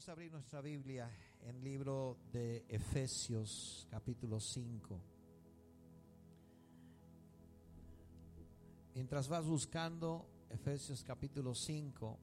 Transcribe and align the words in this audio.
Vamos 0.00 0.08
a 0.08 0.12
abrir 0.12 0.32
nuestra 0.32 0.62
Biblia 0.62 1.10
en 1.42 1.62
libro 1.62 2.16
de 2.32 2.64
Efesios 2.70 3.86
capítulo 3.90 4.40
5. 4.40 4.98
Mientras 8.94 9.28
vas 9.28 9.44
buscando 9.44 10.26
Efesios 10.48 11.04
capítulo 11.04 11.54
5, 11.54 12.18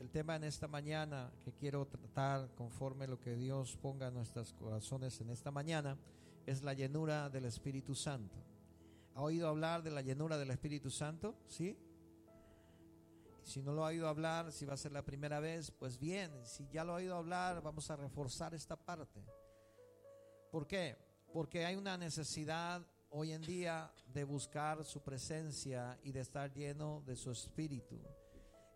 el 0.00 0.08
tema 0.08 0.36
en 0.36 0.44
esta 0.44 0.66
mañana 0.66 1.30
que 1.44 1.52
quiero 1.52 1.86
tratar 1.86 2.54
conforme 2.54 3.06
lo 3.06 3.20
que 3.20 3.36
Dios 3.36 3.76
ponga 3.76 4.08
en 4.08 4.14
nuestros 4.14 4.54
corazones 4.54 5.20
en 5.20 5.28
esta 5.28 5.50
mañana 5.50 5.98
es 6.46 6.62
la 6.62 6.72
llenura 6.72 7.28
del 7.28 7.44
Espíritu 7.44 7.94
Santo. 7.94 8.38
¿Ha 9.14 9.20
oído 9.20 9.48
hablar 9.48 9.82
de 9.82 9.90
la 9.90 10.00
llenura 10.00 10.38
del 10.38 10.52
Espíritu 10.52 10.88
Santo? 10.88 11.36
¿Sí? 11.48 11.76
Si 13.44 13.62
no 13.62 13.72
lo 13.72 13.84
ha 13.84 13.88
oído 13.88 14.08
hablar, 14.08 14.50
si 14.52 14.64
va 14.64 14.72
a 14.72 14.78
ser 14.78 14.92
la 14.92 15.04
primera 15.04 15.38
vez, 15.38 15.70
pues 15.70 15.98
bien, 15.98 16.32
si 16.46 16.66
ya 16.68 16.82
lo 16.82 16.92
ha 16.92 16.96
oído 16.96 17.14
hablar, 17.14 17.62
vamos 17.62 17.90
a 17.90 17.96
reforzar 17.96 18.54
esta 18.54 18.74
parte. 18.74 19.22
¿Por 20.50 20.66
qué? 20.66 20.96
Porque 21.32 21.66
hay 21.66 21.76
una 21.76 21.98
necesidad 21.98 22.86
hoy 23.10 23.32
en 23.32 23.42
día 23.42 23.92
de 24.06 24.24
buscar 24.24 24.82
su 24.84 25.02
presencia 25.02 25.98
y 26.02 26.12
de 26.12 26.20
estar 26.20 26.52
lleno 26.52 27.02
de 27.02 27.16
su 27.16 27.30
espíritu. 27.30 28.00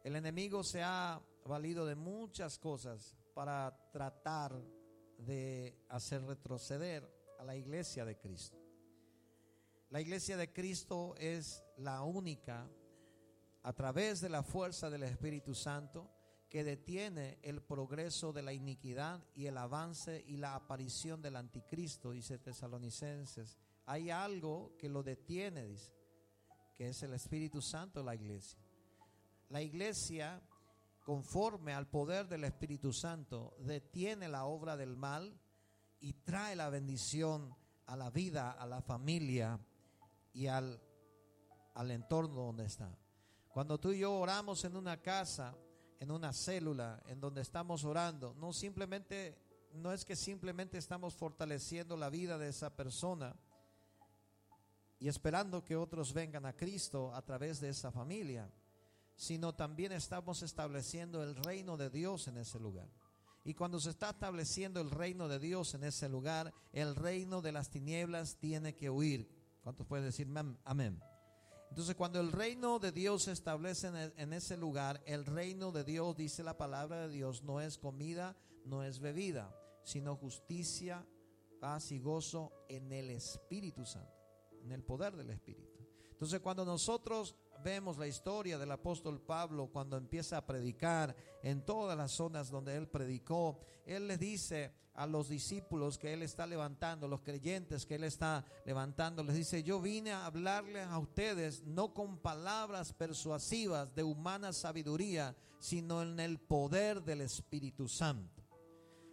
El 0.05 0.17
enemigo 0.17 0.63
se 0.63 0.83
ha 0.83 1.21
valido 1.47 1.87
de 1.87 1.95
muchas 1.95 2.59
cosas 2.59 3.17
para 3.35 3.75
tratar 3.91 4.55
de 5.17 5.77
hacer 5.89 6.23
retroceder 6.25 7.09
a 7.39 7.45
la 7.45 7.57
iglesia 7.57 8.05
de 8.05 8.19
Cristo. 8.19 8.59
La 9.91 10.01
iglesia 10.01 10.37
de 10.37 10.53
Cristo 10.53 11.15
es 11.17 11.65
la 11.79 12.03
única 12.03 12.69
a 13.63 13.73
través 13.73 14.21
de 14.21 14.29
la 14.29 14.43
fuerza 14.43 14.91
del 14.91 15.03
Espíritu 15.03 15.55
Santo 15.55 16.11
que 16.49 16.65
detiene 16.65 17.39
el 17.43 17.63
progreso 17.63 18.33
de 18.33 18.43
la 18.43 18.53
iniquidad 18.53 19.23
y 19.35 19.47
el 19.47 19.59
avance 19.59 20.25
y 20.27 20.39
la 20.39 20.55
aparición 20.55 21.21
del 21.21 21.37
anticristo, 21.37 22.13
dice 22.13 22.39
Tesalonicenses. 22.39 23.59
Hay 23.85 24.11
algo 24.11 24.75
que 24.79 24.89
lo 24.89 25.03
detiene, 25.03 25.67
dice, 25.67 25.93
que 26.75 26.89
es 26.89 27.03
el 27.03 27.13
Espíritu 27.13 27.61
Santo 27.61 28.03
la 28.03 28.15
iglesia. 28.15 28.59
La 29.51 29.61
iglesia, 29.61 30.43
conforme 31.05 31.75
al 31.75 31.89
poder 31.89 32.29
del 32.29 32.45
Espíritu 32.45 32.93
Santo, 32.93 33.57
detiene 33.61 34.29
la 34.29 34.47
obra 34.47 34.77
del 34.77 34.97
mal 34.97 35.39
y 36.01 36.13
trae 36.15 36.57
la 36.57 36.71
bendición 36.71 37.55
a 37.87 37.97
la 37.97 38.11
vida, 38.11 38.53
a 38.53 38.67
la 38.67 38.81
familia 38.81 39.59
y 40.33 40.47
al, 40.47 40.81
al 41.75 41.91
entorno 41.91 42.43
donde 42.43 42.67
está. 42.67 42.97
Cuando 43.59 43.77
tú 43.77 43.91
y 43.91 43.99
yo 43.99 44.13
oramos 44.13 44.65
en 44.67 44.77
una 44.77 45.03
casa, 45.03 45.53
en 45.99 46.13
una 46.13 46.33
célula, 46.33 47.03
en 47.07 47.19
donde 47.19 47.41
estamos 47.41 47.83
orando, 47.83 48.33
no 48.35 48.53
simplemente 48.53 49.37
no 49.73 49.93
es 49.93 50.05
que 50.05 50.15
simplemente 50.15 50.79
estamos 50.79 51.17
fortaleciendo 51.17 51.97
la 51.97 52.09
vida 52.09 52.39
de 52.39 52.51
esa 52.51 52.77
persona 52.77 53.35
y 55.01 55.09
esperando 55.09 55.65
que 55.65 55.75
otros 55.75 56.13
vengan 56.13 56.47
a 56.47 56.53
Cristo 56.53 57.13
a 57.13 57.21
través 57.23 57.59
de 57.59 57.71
esa 57.71 57.91
familia, 57.91 58.49
sino 59.17 59.53
también 59.57 59.91
estamos 59.91 60.45
estableciendo 60.45 61.25
el 61.25 61.35
reino 61.35 61.77
de 61.77 61.91
Dios 61.91 62.29
en 62.29 62.37
ese 62.37 62.61
lugar. 62.61 62.89
Y 63.43 63.55
cuando 63.55 63.81
se 63.81 63.91
está 63.91 64.11
estableciendo 64.11 64.81
el 64.81 64.93
reino 64.93 65.27
de 65.27 65.41
Dios 65.41 65.75
en 65.75 65.83
ese 65.83 66.09
lugar, 66.09 66.55
el 66.71 66.95
reino 66.95 67.43
de 67.43 67.51
las 67.51 67.71
tinieblas 67.71 68.37
tiene 68.37 68.77
que 68.77 68.89
huir. 68.89 69.29
¿Cuántos 69.65 69.85
pueden 69.85 70.07
decir 70.07 70.29
amén? 70.65 71.03
Entonces 71.71 71.95
cuando 71.95 72.21
el 72.21 72.33
reino 72.33 72.79
de 72.79 72.93
Dios 72.93 73.25
se 73.25 73.33
establece 73.33 73.89
en, 74.17 74.33
ese 74.33 74.57
lugar, 74.57 75.03
el 75.07 75.27
reino 75.27 75.71
de 75.71 75.85
Dios, 75.85 76.17
dice 76.17 76.43
la 76.43 76.57
palabra 76.57 77.07
de 77.07 77.13
Dios, 77.13 77.43
no 77.43 77.61
es 77.61 77.79
comida, 77.79 78.37
no 78.65 78.83
es 78.83 79.01
bebida, 79.01 79.55
sino 79.85 80.17
justicia, 80.17 81.07
paz 81.61 81.93
y 81.93 82.01
gozo 82.01 82.53
en 82.69 82.93
el 82.93 83.11
Espíritu 83.11 83.85
Santo, 83.85 84.13
en 84.63 84.73
el 84.73 84.83
poder 84.83 85.17
del 85.17 85.31
Espíritu. 85.31 85.79
Entonces 86.11 86.41
cuando 86.41 86.65
nosotros 86.65 87.37
vemos 87.63 87.99
la 87.99 88.07
historia 88.07 88.59
del 88.59 88.71
apóstol 88.71 89.21
Pablo 89.21 89.69
cuando 89.73 89.97
empieza 89.97 90.37
a 90.37 90.47
predicar 90.47 91.15
en 91.43 91.65
todas 91.65 91.97
las 91.97 92.13
zonas 92.13 92.51
donde 92.51 92.77
él 92.77 92.89
predicó, 92.89 93.61
él 93.87 94.09
les 94.09 94.19
dice 94.19 94.73
a 94.95 95.07
los 95.07 95.29
discípulos 95.29 95.97
que 95.97 96.13
él 96.13 96.23
está 96.23 96.47
levantando, 96.47 97.07
los 97.07 97.21
creyentes 97.21 97.87
que 97.87 97.95
él 97.95 98.05
está 98.05 98.45
levantando, 98.67 99.23
les 99.23 99.37
dice, 99.37 99.63
yo 99.63 99.81
vine 99.81 100.11
a 100.11 100.27
hablarles 100.27 100.87
a 100.89 100.99
ustedes 100.99 101.63
no 101.65 101.95
con 101.95 102.19
palabras 102.19 102.93
persuasivas 102.93 103.95
de 103.95 104.03
humana 104.03 104.53
sabiduría, 104.53 105.37
sino 105.61 106.03
en 106.03 106.19
el 106.19 106.39
poder 106.39 107.03
del 107.03 107.21
Espíritu 107.21 107.89
Santo. 107.89 108.38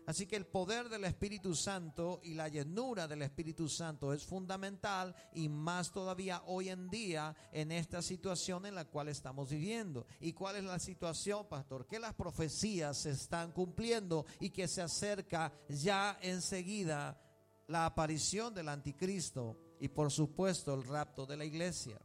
Así 0.05 0.27
que 0.27 0.35
el 0.35 0.45
poder 0.45 0.89
del 0.89 1.05
Espíritu 1.05 1.55
Santo 1.55 2.19
y 2.23 2.33
la 2.35 2.47
llenura 2.47 3.07
del 3.07 3.23
Espíritu 3.23 3.67
Santo 3.67 4.13
es 4.13 4.23
fundamental 4.23 5.15
y 5.33 5.49
más 5.49 5.91
todavía 5.91 6.43
hoy 6.45 6.69
en 6.69 6.89
día 6.89 7.35
en 7.51 7.71
esta 7.71 8.01
situación 8.01 8.65
en 8.65 8.75
la 8.75 8.85
cual 8.85 9.07
estamos 9.07 9.49
viviendo. 9.49 10.05
¿Y 10.19 10.33
cuál 10.33 10.57
es 10.57 10.63
la 10.63 10.79
situación, 10.79 11.47
pastor? 11.47 11.87
Que 11.87 11.99
las 11.99 12.13
profecías 12.13 12.97
se 12.97 13.11
están 13.11 13.51
cumpliendo 13.51 14.25
y 14.39 14.51
que 14.51 14.67
se 14.67 14.81
acerca 14.81 15.51
ya 15.69 16.17
enseguida 16.21 17.19
la 17.67 17.87
aparición 17.87 18.53
del 18.53 18.69
anticristo 18.69 19.57
y 19.79 19.87
por 19.87 20.11
supuesto 20.11 20.73
el 20.73 20.83
rapto 20.83 21.25
de 21.25 21.37
la 21.37 21.45
iglesia. 21.45 21.99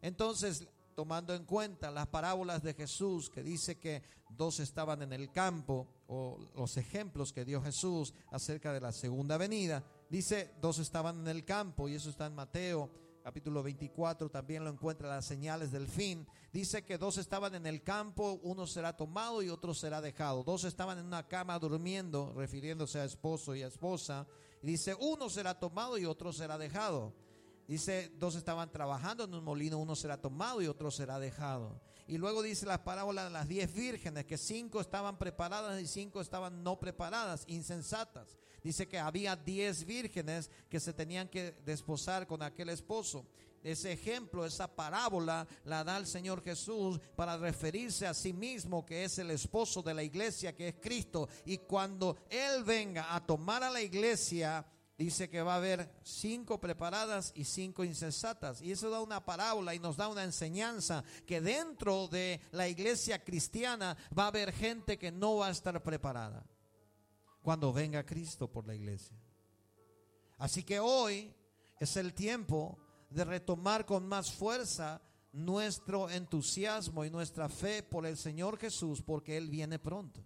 Entonces, 0.00 0.66
tomando 0.94 1.34
en 1.34 1.44
cuenta 1.44 1.90
las 1.90 2.06
parábolas 2.06 2.62
de 2.62 2.74
Jesús 2.74 3.28
que 3.30 3.42
dice 3.42 3.78
que 3.78 4.02
dos 4.28 4.60
estaban 4.60 5.02
en 5.02 5.12
el 5.12 5.30
campo, 5.30 5.86
o 6.06 6.38
los 6.56 6.76
ejemplos 6.76 7.32
que 7.32 7.44
dio 7.44 7.62
Jesús 7.62 8.14
acerca 8.30 8.72
de 8.72 8.80
la 8.80 8.92
segunda 8.92 9.36
venida, 9.36 9.84
dice 10.08 10.54
dos 10.60 10.78
estaban 10.78 11.20
en 11.20 11.28
el 11.28 11.44
campo, 11.44 11.88
y 11.88 11.94
eso 11.94 12.10
está 12.10 12.26
en 12.26 12.34
Mateo 12.34 12.90
capítulo 13.24 13.62
24, 13.62 14.28
también 14.28 14.64
lo 14.64 14.70
encuentra 14.70 15.08
las 15.08 15.24
señales 15.24 15.72
del 15.72 15.88
fin. 15.88 16.26
Dice 16.52 16.84
que 16.84 16.98
dos 16.98 17.16
estaban 17.16 17.54
en 17.54 17.64
el 17.64 17.82
campo, 17.82 18.38
uno 18.42 18.66
será 18.66 18.94
tomado 18.94 19.40
y 19.42 19.48
otro 19.48 19.72
será 19.72 20.02
dejado. 20.02 20.44
Dos 20.44 20.64
estaban 20.64 20.98
en 20.98 21.06
una 21.06 21.26
cama 21.26 21.58
durmiendo, 21.58 22.34
refiriéndose 22.36 23.00
a 23.00 23.04
esposo 23.06 23.54
y 23.56 23.62
a 23.62 23.68
esposa. 23.68 24.26
Y 24.62 24.66
dice, 24.66 24.94
uno 25.00 25.30
será 25.30 25.58
tomado 25.58 25.96
y 25.96 26.04
otro 26.04 26.34
será 26.34 26.58
dejado. 26.58 27.14
Dice, 27.66 28.12
dos 28.18 28.34
estaban 28.34 28.70
trabajando 28.70 29.24
en 29.24 29.34
un 29.34 29.42
molino, 29.42 29.78
uno 29.78 29.96
será 29.96 30.20
tomado 30.20 30.60
y 30.60 30.66
otro 30.66 30.90
será 30.90 31.18
dejado. 31.18 31.80
Y 32.06 32.18
luego 32.18 32.42
dice 32.42 32.66
la 32.66 32.84
parábola 32.84 33.24
de 33.24 33.30
las 33.30 33.48
diez 33.48 33.72
vírgenes, 33.72 34.26
que 34.26 34.36
cinco 34.36 34.80
estaban 34.80 35.16
preparadas 35.16 35.80
y 35.80 35.86
cinco 35.86 36.20
estaban 36.20 36.62
no 36.62 36.78
preparadas, 36.78 37.44
insensatas. 37.46 38.36
Dice 38.62 38.86
que 38.86 38.98
había 38.98 39.36
diez 39.36 39.84
vírgenes 39.84 40.50
que 40.68 40.80
se 40.80 40.92
tenían 40.92 41.28
que 41.28 41.52
desposar 41.64 42.26
con 42.26 42.42
aquel 42.42 42.68
esposo. 42.68 43.26
Ese 43.62 43.92
ejemplo, 43.92 44.44
esa 44.44 44.68
parábola 44.68 45.46
la 45.64 45.82
da 45.84 45.96
el 45.96 46.06
Señor 46.06 46.44
Jesús 46.44 47.00
para 47.16 47.38
referirse 47.38 48.06
a 48.06 48.12
sí 48.12 48.34
mismo, 48.34 48.84
que 48.84 49.04
es 49.04 49.18
el 49.18 49.30
esposo 49.30 49.82
de 49.82 49.94
la 49.94 50.02
iglesia, 50.02 50.54
que 50.54 50.68
es 50.68 50.74
Cristo. 50.82 51.30
Y 51.46 51.58
cuando 51.58 52.18
Él 52.28 52.62
venga 52.62 53.14
a 53.14 53.24
tomar 53.24 53.62
a 53.62 53.70
la 53.70 53.80
iglesia, 53.80 54.66
dice 54.96 55.28
que 55.28 55.42
va 55.42 55.54
a 55.54 55.58
haber 55.58 55.90
cinco 56.02 56.60
preparadas 56.60 57.32
y 57.34 57.44
cinco 57.44 57.84
insensatas. 57.84 58.62
Y 58.62 58.72
eso 58.72 58.90
da 58.90 59.00
una 59.00 59.24
parábola 59.24 59.74
y 59.74 59.78
nos 59.78 59.96
da 59.96 60.08
una 60.08 60.24
enseñanza 60.24 61.04
que 61.26 61.40
dentro 61.40 62.08
de 62.08 62.40
la 62.52 62.68
iglesia 62.68 63.22
cristiana 63.22 63.96
va 64.16 64.24
a 64.24 64.28
haber 64.28 64.52
gente 64.52 64.98
que 64.98 65.10
no 65.10 65.36
va 65.36 65.48
a 65.48 65.52
estar 65.52 65.82
preparada 65.82 66.44
cuando 67.42 67.72
venga 67.72 68.06
Cristo 68.06 68.50
por 68.50 68.66
la 68.66 68.74
iglesia. 68.74 69.16
Así 70.38 70.62
que 70.62 70.80
hoy 70.80 71.34
es 71.78 71.96
el 71.96 72.14
tiempo 72.14 72.78
de 73.10 73.24
retomar 73.24 73.84
con 73.84 74.06
más 74.06 74.32
fuerza 74.32 75.00
nuestro 75.32 76.08
entusiasmo 76.08 77.04
y 77.04 77.10
nuestra 77.10 77.48
fe 77.48 77.82
por 77.82 78.06
el 78.06 78.16
Señor 78.16 78.58
Jesús 78.58 79.02
porque 79.02 79.36
Él 79.36 79.50
viene 79.50 79.78
pronto. 79.78 80.22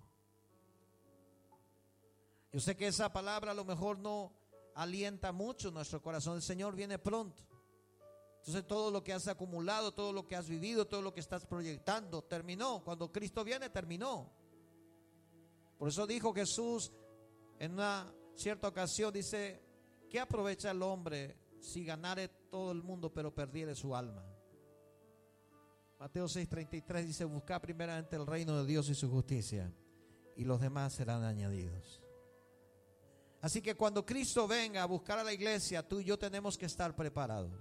Yo 2.52 2.60
sé 2.60 2.76
que 2.76 2.86
esa 2.86 3.12
palabra 3.12 3.52
a 3.52 3.54
lo 3.54 3.64
mejor 3.64 3.98
no 3.98 4.37
alienta 4.78 5.32
mucho 5.32 5.70
nuestro 5.72 6.00
corazón. 6.00 6.36
El 6.36 6.42
Señor 6.42 6.76
viene 6.76 6.98
pronto. 6.98 7.42
Entonces 8.38 8.66
todo 8.66 8.90
lo 8.90 9.02
que 9.02 9.12
has 9.12 9.26
acumulado, 9.26 9.92
todo 9.92 10.12
lo 10.12 10.26
que 10.26 10.36
has 10.36 10.48
vivido, 10.48 10.86
todo 10.86 11.02
lo 11.02 11.12
que 11.12 11.20
estás 11.20 11.44
proyectando, 11.44 12.22
terminó. 12.22 12.82
Cuando 12.84 13.10
Cristo 13.10 13.42
viene, 13.44 13.68
terminó. 13.70 14.32
Por 15.76 15.88
eso 15.88 16.06
dijo 16.06 16.32
Jesús 16.32 16.92
en 17.58 17.72
una 17.72 18.12
cierta 18.36 18.68
ocasión, 18.68 19.12
dice, 19.12 19.60
¿qué 20.08 20.20
aprovecha 20.20 20.70
el 20.70 20.82
hombre 20.82 21.36
si 21.60 21.84
ganare 21.84 22.28
todo 22.28 22.70
el 22.70 22.82
mundo 22.82 23.12
pero 23.12 23.34
perdiere 23.34 23.74
su 23.74 23.96
alma? 23.96 24.24
Mateo 25.98 26.26
6:33 26.26 27.04
dice, 27.04 27.24
busca 27.24 27.60
primeramente 27.60 28.14
el 28.14 28.26
reino 28.26 28.56
de 28.56 28.64
Dios 28.64 28.88
y 28.88 28.94
su 28.94 29.10
justicia, 29.10 29.72
y 30.36 30.44
los 30.44 30.60
demás 30.60 30.94
serán 30.94 31.24
añadidos. 31.24 32.07
Así 33.40 33.62
que 33.62 33.76
cuando 33.76 34.04
Cristo 34.04 34.48
venga 34.48 34.82
a 34.82 34.86
buscar 34.86 35.18
a 35.18 35.24
la 35.24 35.32
iglesia, 35.32 35.86
tú 35.86 36.00
y 36.00 36.04
yo 36.04 36.18
tenemos 36.18 36.58
que 36.58 36.66
estar 36.66 36.94
preparados. 36.96 37.52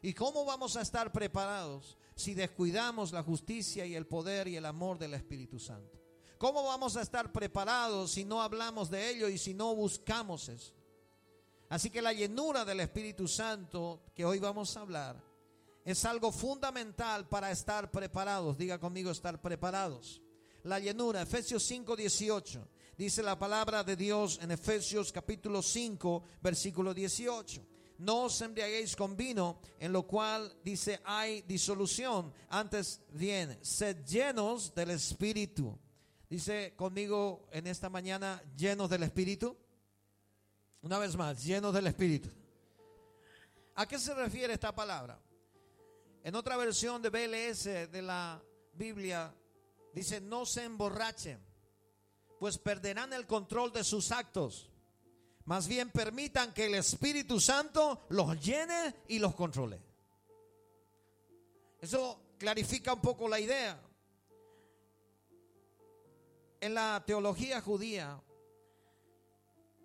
¿Y 0.00 0.14
cómo 0.14 0.44
vamos 0.44 0.76
a 0.76 0.82
estar 0.82 1.12
preparados 1.12 1.96
si 2.14 2.34
descuidamos 2.34 3.12
la 3.12 3.22
justicia 3.22 3.86
y 3.86 3.94
el 3.94 4.06
poder 4.06 4.48
y 4.48 4.56
el 4.56 4.66
amor 4.66 4.98
del 4.98 5.14
Espíritu 5.14 5.58
Santo? 5.58 5.98
¿Cómo 6.38 6.64
vamos 6.64 6.96
a 6.96 7.02
estar 7.02 7.32
preparados 7.32 8.12
si 8.12 8.24
no 8.24 8.42
hablamos 8.42 8.90
de 8.90 9.10
ello 9.10 9.28
y 9.28 9.38
si 9.38 9.54
no 9.54 9.74
buscamos 9.74 10.48
eso? 10.48 10.74
Así 11.68 11.90
que 11.90 12.02
la 12.02 12.12
llenura 12.12 12.64
del 12.64 12.80
Espíritu 12.80 13.26
Santo 13.26 14.02
que 14.14 14.24
hoy 14.24 14.38
vamos 14.38 14.76
a 14.76 14.80
hablar 14.80 15.22
es 15.84 16.04
algo 16.04 16.32
fundamental 16.32 17.28
para 17.28 17.50
estar 17.50 17.90
preparados. 17.90 18.56
Diga 18.56 18.78
conmigo 18.78 19.10
estar 19.10 19.40
preparados. 19.40 20.20
La 20.64 20.78
llenura, 20.78 21.22
Efesios 21.22 21.62
5, 21.64 21.94
18. 21.94 22.68
Dice 22.96 23.24
la 23.24 23.36
palabra 23.36 23.82
de 23.82 23.96
Dios 23.96 24.38
en 24.40 24.52
Efesios 24.52 25.10
capítulo 25.10 25.62
5, 25.62 26.22
versículo 26.40 26.94
18. 26.94 27.66
No 27.98 28.24
os 28.24 28.40
embriaguéis 28.40 28.94
con 28.94 29.16
vino, 29.16 29.60
en 29.80 29.92
lo 29.92 30.06
cual 30.06 30.56
dice 30.62 31.00
hay 31.04 31.42
disolución. 31.42 32.32
Antes 32.50 33.00
bien, 33.10 33.58
sed 33.62 34.04
llenos 34.04 34.72
del 34.76 34.90
Espíritu. 34.90 35.76
Dice 36.30 36.74
conmigo 36.76 37.48
en 37.50 37.66
esta 37.66 37.90
mañana, 37.90 38.40
llenos 38.56 38.88
del 38.88 39.02
Espíritu. 39.02 39.56
Una 40.82 40.98
vez 40.98 41.16
más, 41.16 41.42
llenos 41.42 41.74
del 41.74 41.88
Espíritu. 41.88 42.28
¿A 43.74 43.88
qué 43.88 43.98
se 43.98 44.14
refiere 44.14 44.54
esta 44.54 44.72
palabra? 44.72 45.20
En 46.22 46.36
otra 46.36 46.56
versión 46.56 47.02
de 47.02 47.10
BLS 47.10 47.64
de 47.90 48.02
la 48.02 48.40
Biblia 48.72 49.34
dice, 49.92 50.20
no 50.20 50.46
se 50.46 50.62
emborrachen, 50.62 51.40
pues 52.44 52.58
perderán 52.58 53.10
el 53.14 53.26
control 53.26 53.72
de 53.72 53.82
sus 53.82 54.12
actos. 54.12 54.68
Más 55.46 55.66
bien 55.66 55.88
permitan 55.88 56.52
que 56.52 56.66
el 56.66 56.74
Espíritu 56.74 57.40
Santo 57.40 58.04
los 58.10 58.38
llene 58.38 58.96
y 59.08 59.18
los 59.18 59.34
controle. 59.34 59.80
Eso 61.80 62.34
clarifica 62.36 62.92
un 62.92 63.00
poco 63.00 63.30
la 63.30 63.40
idea. 63.40 63.80
En 66.60 66.74
la 66.74 67.02
teología 67.06 67.62
judía, 67.62 68.22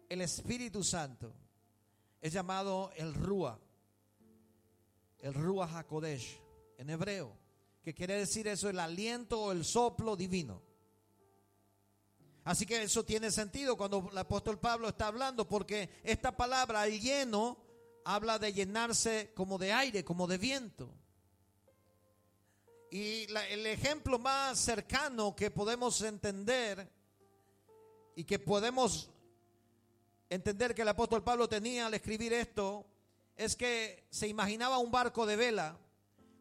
el 0.09 0.19
Espíritu 0.19 0.83
Santo 0.83 1.33
es 2.19 2.33
llamado 2.33 2.91
el 2.97 3.13
Rúa 3.13 3.57
el 5.19 5.33
Ruach 5.33 5.75
HaKodesh 5.75 6.41
en 6.77 6.89
hebreo, 6.89 7.37
que 7.81 7.93
quiere 7.93 8.15
decir 8.15 8.49
eso, 8.49 8.67
el 8.69 8.81
aliento 8.81 9.43
o 9.43 9.53
el 9.53 9.63
soplo 9.63 10.17
divino. 10.17 10.68
Así 12.43 12.65
que 12.65 12.83
eso 12.83 13.03
tiene 13.03 13.31
sentido 13.31 13.77
cuando 13.77 14.09
el 14.11 14.17
apóstol 14.17 14.59
Pablo 14.59 14.89
está 14.89 15.07
hablando, 15.07 15.47
porque 15.47 15.89
esta 16.03 16.35
palabra, 16.35 16.87
el 16.87 16.99
lleno, 16.99 17.57
habla 18.05 18.39
de 18.39 18.53
llenarse 18.53 19.31
como 19.35 19.57
de 19.57 19.73
aire, 19.73 20.03
como 20.03 20.25
de 20.27 20.37
viento. 20.37 20.89
Y 22.91 23.27
el 23.51 23.67
ejemplo 23.67 24.17
más 24.17 24.57
cercano 24.57 25.35
que 25.35 25.51
podemos 25.51 26.01
entender 26.01 26.89
y 28.15 28.23
que 28.23 28.39
podemos 28.39 29.11
entender 30.29 30.73
que 30.73 30.81
el 30.81 30.87
apóstol 30.87 31.23
Pablo 31.23 31.47
tenía 31.47 31.85
al 31.85 31.93
escribir 31.93 32.33
esto 32.33 32.85
es 33.35 33.55
que 33.55 34.07
se 34.09 34.27
imaginaba 34.27 34.79
un 34.79 34.91
barco 34.91 35.25
de 35.25 35.35
vela. 35.35 35.77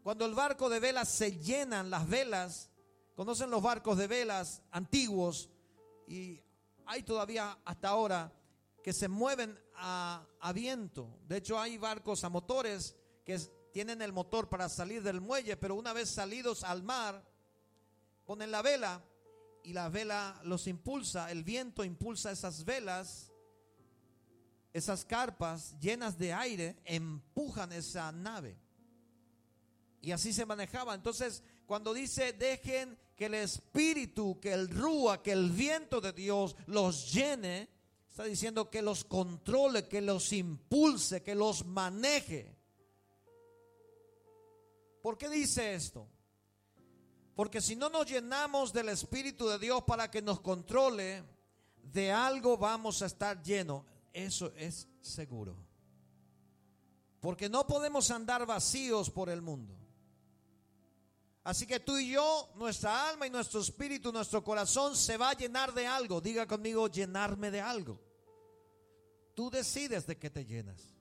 Cuando 0.02 0.24
el 0.24 0.34
barco 0.34 0.70
de 0.70 0.80
vela 0.80 1.04
se 1.04 1.36
llenan 1.38 1.90
las 1.90 2.08
velas, 2.08 2.70
conocen 3.14 3.50
los 3.50 3.62
barcos 3.62 3.98
de 3.98 4.06
velas 4.06 4.62
antiguos 4.70 5.50
y 6.08 6.42
hay 6.86 7.02
todavía 7.02 7.58
hasta 7.64 7.88
ahora 7.88 8.32
que 8.82 8.92
se 8.92 9.08
mueven 9.08 9.58
a, 9.74 10.26
a 10.40 10.52
viento. 10.52 11.18
De 11.26 11.36
hecho 11.36 11.58
hay 11.58 11.78
barcos 11.78 12.24
a 12.24 12.28
motores 12.28 12.96
que 13.24 13.38
tienen 13.72 14.00
el 14.02 14.12
motor 14.12 14.48
para 14.48 14.68
salir 14.68 15.02
del 15.02 15.20
muelle, 15.20 15.56
pero 15.56 15.74
una 15.74 15.92
vez 15.92 16.08
salidos 16.08 16.64
al 16.64 16.82
mar, 16.82 17.22
ponen 18.24 18.50
la 18.50 18.62
vela 18.62 19.04
y 19.62 19.72
la 19.72 19.88
vela 19.88 20.40
los 20.44 20.66
impulsa, 20.66 21.30
el 21.30 21.44
viento 21.44 21.84
impulsa 21.84 22.30
esas 22.30 22.64
velas 22.64 23.28
esas 24.72 25.04
carpas 25.04 25.78
llenas 25.80 26.18
de 26.18 26.32
aire 26.32 26.76
empujan 26.84 27.72
esa 27.72 28.12
nave. 28.12 28.56
Y 30.00 30.12
así 30.12 30.32
se 30.32 30.46
manejaba. 30.46 30.94
Entonces, 30.94 31.42
cuando 31.66 31.92
dice, 31.92 32.32
dejen 32.32 32.98
que 33.18 33.26
el 33.26 33.34
espíritu, 33.34 34.38
que 34.40 34.52
el 34.52 34.70
rúa, 34.70 35.20
que 35.20 35.32
el 35.32 35.50
viento 35.50 36.00
de 36.00 36.12
Dios 36.12 36.54
los 36.66 37.12
llene, 37.12 37.68
está 38.08 38.22
diciendo 38.22 38.70
que 38.70 38.80
los 38.80 39.02
controle, 39.02 39.88
que 39.88 40.00
los 40.00 40.32
impulse, 40.32 41.20
que 41.20 41.34
los 41.34 41.66
maneje. 41.66 42.56
¿Por 45.02 45.18
qué 45.18 45.28
dice 45.28 45.74
esto? 45.74 46.06
Porque 47.34 47.60
si 47.60 47.74
no 47.74 47.88
nos 47.88 48.06
llenamos 48.06 48.72
del 48.72 48.88
Espíritu 48.90 49.48
de 49.48 49.58
Dios 49.58 49.82
para 49.82 50.08
que 50.08 50.22
nos 50.22 50.38
controle, 50.40 51.24
de 51.82 52.12
algo 52.12 52.56
vamos 52.56 53.02
a 53.02 53.06
estar 53.06 53.42
llenos. 53.42 53.84
Eso 54.12 54.52
es 54.56 54.86
seguro. 55.00 55.56
Porque 57.18 57.48
no 57.48 57.66
podemos 57.66 58.12
andar 58.12 58.46
vacíos 58.46 59.10
por 59.10 59.28
el 59.28 59.42
mundo. 59.42 59.74
Así 61.48 61.66
que 61.66 61.80
tú 61.80 61.96
y 61.96 62.10
yo, 62.10 62.50
nuestra 62.56 63.08
alma 63.08 63.26
y 63.26 63.30
nuestro 63.30 63.60
espíritu, 63.60 64.12
nuestro 64.12 64.44
corazón 64.44 64.94
se 64.94 65.16
va 65.16 65.30
a 65.30 65.32
llenar 65.32 65.72
de 65.72 65.86
algo. 65.86 66.20
Diga 66.20 66.46
conmigo, 66.46 66.88
llenarme 66.88 67.50
de 67.50 67.62
algo. 67.62 67.98
Tú 69.32 69.48
decides 69.48 70.06
de 70.06 70.18
qué 70.18 70.28
te 70.28 70.44
llenas. 70.44 70.94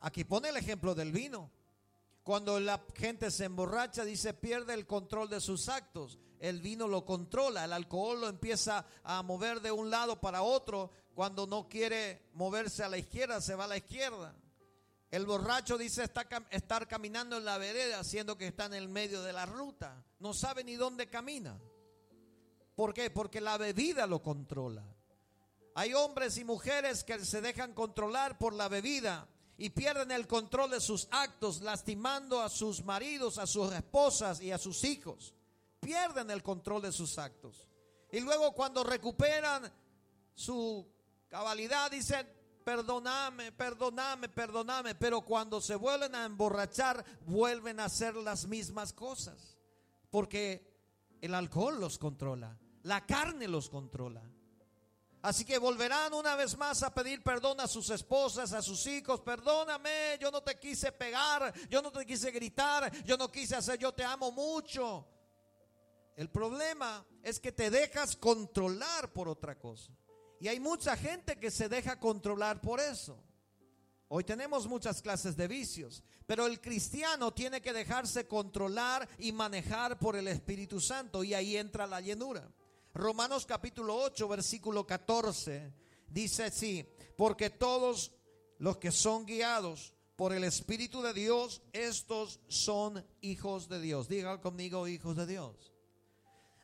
Aquí 0.00 0.24
pone 0.24 0.48
el 0.48 0.56
ejemplo 0.56 0.94
del 0.94 1.12
vino. 1.12 1.50
Cuando 2.22 2.58
la 2.58 2.82
gente 2.96 3.30
se 3.30 3.44
emborracha, 3.44 4.02
dice, 4.02 4.32
pierde 4.32 4.72
el 4.72 4.86
control 4.86 5.28
de 5.28 5.42
sus 5.42 5.68
actos. 5.68 6.18
El 6.38 6.62
vino 6.62 6.88
lo 6.88 7.04
controla, 7.04 7.66
el 7.66 7.74
alcohol 7.74 8.22
lo 8.22 8.28
empieza 8.28 8.86
a 9.04 9.22
mover 9.22 9.60
de 9.60 9.72
un 9.72 9.90
lado 9.90 10.18
para 10.22 10.40
otro 10.40 10.90
cuando 11.14 11.46
no 11.46 11.68
quiere 11.68 12.30
moverse 12.32 12.82
a 12.82 12.88
la 12.88 12.96
izquierda, 12.96 13.42
se 13.42 13.54
va 13.54 13.64
a 13.64 13.68
la 13.68 13.76
izquierda. 13.76 14.34
El 15.10 15.26
borracho 15.26 15.76
dice 15.76 16.04
estar 16.04 16.86
caminando 16.86 17.36
en 17.36 17.44
la 17.44 17.58
vereda, 17.58 17.98
haciendo 17.98 18.38
que 18.38 18.46
está 18.46 18.66
en 18.66 18.74
el 18.74 18.88
medio 18.88 19.22
de 19.22 19.32
la 19.32 19.44
ruta. 19.44 20.04
No 20.20 20.32
sabe 20.32 20.62
ni 20.62 20.76
dónde 20.76 21.08
camina. 21.08 21.60
¿Por 22.76 22.94
qué? 22.94 23.10
Porque 23.10 23.40
la 23.40 23.58
bebida 23.58 24.06
lo 24.06 24.22
controla. 24.22 24.84
Hay 25.74 25.94
hombres 25.94 26.38
y 26.38 26.44
mujeres 26.44 27.02
que 27.02 27.24
se 27.24 27.40
dejan 27.40 27.74
controlar 27.74 28.38
por 28.38 28.52
la 28.52 28.68
bebida 28.68 29.28
y 29.58 29.70
pierden 29.70 30.12
el 30.12 30.26
control 30.26 30.70
de 30.70 30.80
sus 30.80 31.08
actos, 31.10 31.60
lastimando 31.60 32.40
a 32.40 32.48
sus 32.48 32.84
maridos, 32.84 33.38
a 33.38 33.46
sus 33.46 33.72
esposas 33.72 34.40
y 34.40 34.52
a 34.52 34.58
sus 34.58 34.84
hijos. 34.84 35.34
Pierden 35.80 36.30
el 36.30 36.42
control 36.42 36.82
de 36.82 36.92
sus 36.92 37.18
actos. 37.18 37.68
Y 38.12 38.20
luego 38.20 38.52
cuando 38.52 38.84
recuperan 38.84 39.70
su 40.34 40.86
cabalidad 41.28 41.90
dicen, 41.90 42.26
perdóname, 42.64 43.52
perdóname, 43.52 44.28
perdóname, 44.28 44.94
pero 44.94 45.22
cuando 45.22 45.60
se 45.60 45.74
vuelven 45.76 46.14
a 46.14 46.24
emborrachar, 46.24 47.04
vuelven 47.26 47.80
a 47.80 47.86
hacer 47.86 48.14
las 48.16 48.46
mismas 48.46 48.92
cosas, 48.92 49.56
porque 50.10 51.18
el 51.20 51.34
alcohol 51.34 51.80
los 51.80 51.98
controla, 51.98 52.58
la 52.82 53.06
carne 53.06 53.48
los 53.48 53.68
controla. 53.68 54.22
Así 55.22 55.44
que 55.44 55.58
volverán 55.58 56.14
una 56.14 56.34
vez 56.34 56.56
más 56.56 56.82
a 56.82 56.94
pedir 56.94 57.22
perdón 57.22 57.60
a 57.60 57.68
sus 57.68 57.90
esposas, 57.90 58.54
a 58.54 58.62
sus 58.62 58.86
hijos. 58.86 59.20
Perdóname, 59.20 60.16
yo 60.18 60.30
no 60.30 60.42
te 60.42 60.58
quise 60.58 60.92
pegar, 60.92 61.52
yo 61.68 61.82
no 61.82 61.92
te 61.92 62.06
quise 62.06 62.30
gritar, 62.30 62.90
yo 63.04 63.18
no 63.18 63.30
quise 63.30 63.54
hacer, 63.54 63.78
yo 63.78 63.92
te 63.92 64.02
amo 64.02 64.32
mucho. 64.32 65.06
El 66.16 66.30
problema 66.30 67.04
es 67.22 67.38
que 67.38 67.52
te 67.52 67.70
dejas 67.70 68.16
controlar 68.16 69.12
por 69.12 69.28
otra 69.28 69.58
cosa. 69.58 69.92
Y 70.40 70.48
hay 70.48 70.58
mucha 70.58 70.96
gente 70.96 71.38
que 71.38 71.50
se 71.50 71.68
deja 71.68 72.00
controlar 72.00 72.60
por 72.60 72.80
eso. 72.80 73.22
Hoy 74.08 74.24
tenemos 74.24 74.66
muchas 74.66 75.00
clases 75.02 75.36
de 75.36 75.46
vicios, 75.46 76.02
pero 76.26 76.46
el 76.46 76.60
cristiano 76.60 77.32
tiene 77.32 77.60
que 77.60 77.72
dejarse 77.72 78.26
controlar 78.26 79.08
y 79.18 79.30
manejar 79.30 79.98
por 79.98 80.16
el 80.16 80.26
Espíritu 80.26 80.80
Santo 80.80 81.22
y 81.22 81.34
ahí 81.34 81.56
entra 81.56 81.86
la 81.86 82.00
llenura. 82.00 82.50
Romanos 82.94 83.46
capítulo 83.46 83.94
8, 83.94 84.26
versículo 84.26 84.84
14 84.84 85.72
dice 86.08 86.44
así, 86.44 86.84
porque 87.16 87.50
todos 87.50 88.12
los 88.58 88.78
que 88.78 88.90
son 88.90 89.26
guiados 89.26 89.94
por 90.16 90.32
el 90.32 90.44
Espíritu 90.44 91.02
de 91.02 91.14
Dios, 91.14 91.62
estos 91.72 92.40
son 92.48 93.06
hijos 93.20 93.68
de 93.68 93.80
Dios. 93.80 94.08
Diga 94.08 94.40
conmigo, 94.40 94.88
hijos 94.88 95.16
de 95.16 95.26
Dios. 95.26 95.72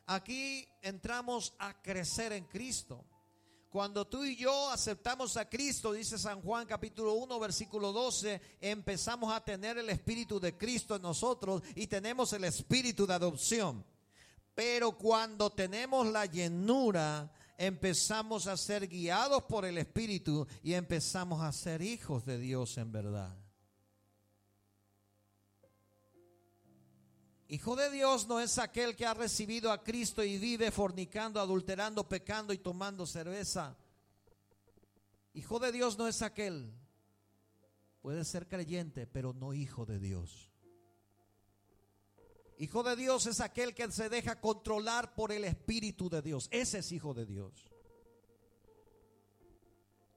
Aquí 0.05 0.67
entramos 0.81 1.53
a 1.59 1.81
crecer 1.81 2.33
en 2.33 2.45
Cristo. 2.45 3.05
Cuando 3.69 4.07
tú 4.07 4.23
y 4.23 4.37
yo 4.37 4.69
aceptamos 4.69 5.35
a 5.35 5.49
Cristo, 5.49 5.91
dice 5.91 6.17
San 6.17 6.41
Juan 6.41 6.65
capítulo 6.65 7.13
1 7.15 7.39
versículo 7.39 7.91
12, 7.91 8.41
empezamos 8.61 9.33
a 9.33 9.43
tener 9.43 9.77
el 9.77 9.89
Espíritu 9.89 10.39
de 10.39 10.57
Cristo 10.57 10.95
en 10.95 11.01
nosotros 11.01 11.61
y 11.75 11.87
tenemos 11.87 12.31
el 12.31 12.45
Espíritu 12.45 13.05
de 13.05 13.13
adopción. 13.15 13.85
Pero 14.55 14.97
cuando 14.97 15.51
tenemos 15.51 16.07
la 16.07 16.25
llenura, 16.25 17.31
empezamos 17.57 18.47
a 18.47 18.55
ser 18.55 18.87
guiados 18.87 19.43
por 19.43 19.65
el 19.65 19.77
Espíritu 19.77 20.47
y 20.63 20.73
empezamos 20.73 21.41
a 21.41 21.51
ser 21.51 21.81
hijos 21.81 22.25
de 22.25 22.39
Dios 22.39 22.77
en 22.77 22.91
verdad. 22.91 23.35
Hijo 27.49 27.77
de 27.77 27.89
Dios 27.89 28.27
no 28.27 28.41
es 28.41 28.57
aquel 28.57 28.95
que 28.95 29.05
ha 29.05 29.13
recibido 29.13 29.71
a 29.71 29.81
Cristo 29.81 30.23
y 30.23 30.37
vive 30.37 30.69
fornicando, 30.69 31.39
adulterando, 31.39 32.07
pecando 32.07 32.51
y 32.51 32.57
tomando 32.57 33.05
cerveza. 33.05 33.77
Hijo 35.33 35.57
de 35.59 35.71
Dios 35.71 35.97
no 35.97 36.07
es 36.07 36.21
aquel. 36.21 36.73
Puede 38.01 38.25
ser 38.25 38.47
creyente, 38.47 39.07
pero 39.07 39.33
no 39.33 39.53
hijo 39.53 39.85
de 39.85 39.99
Dios. 39.99 40.51
Hijo 42.59 42.83
de 42.83 42.95
Dios 42.95 43.27
es 43.27 43.39
aquel 43.39 43.73
que 43.73 43.91
se 43.91 44.09
deja 44.09 44.41
controlar 44.41 45.13
por 45.13 45.31
el 45.31 45.45
Espíritu 45.45 46.09
de 46.09 46.21
Dios. 46.21 46.49
Ese 46.51 46.79
es 46.79 46.91
hijo 46.91 47.13
de 47.13 47.25
Dios. 47.25 47.69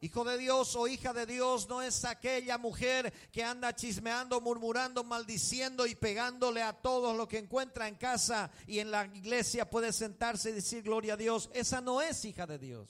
Hijo 0.02 0.25
de 0.25 0.38
Dios 0.38 0.75
o 0.76 0.88
hija 0.88 1.12
de 1.12 1.26
Dios 1.26 1.69
no 1.69 1.83
es 1.83 2.07
aquella 2.07 2.57
mujer 2.57 3.12
que 3.30 3.45
anda 3.45 3.75
chismeando, 3.75 4.40
murmurando, 4.40 5.04
maldiciendo 5.04 5.87
y 5.87 5.95
pegándole 5.95 6.62
a 6.62 6.73
todos 6.73 7.14
lo 7.14 7.28
que 7.28 7.37
encuentra 7.37 7.87
en 7.87 7.97
casa 7.97 8.50
y 8.66 8.78
en 8.78 8.90
la 8.90 9.04
iglesia 9.04 9.69
puede 9.69 9.92
sentarse 9.92 10.49
y 10.50 10.54
decir 10.54 10.83
gloria 10.83 11.14
a 11.14 11.16
Dios. 11.19 11.50
Esa 11.52 11.83
no 11.83 12.00
es 12.00 12.25
hija 12.25 12.47
de 12.47 12.59
Dios. 12.59 12.88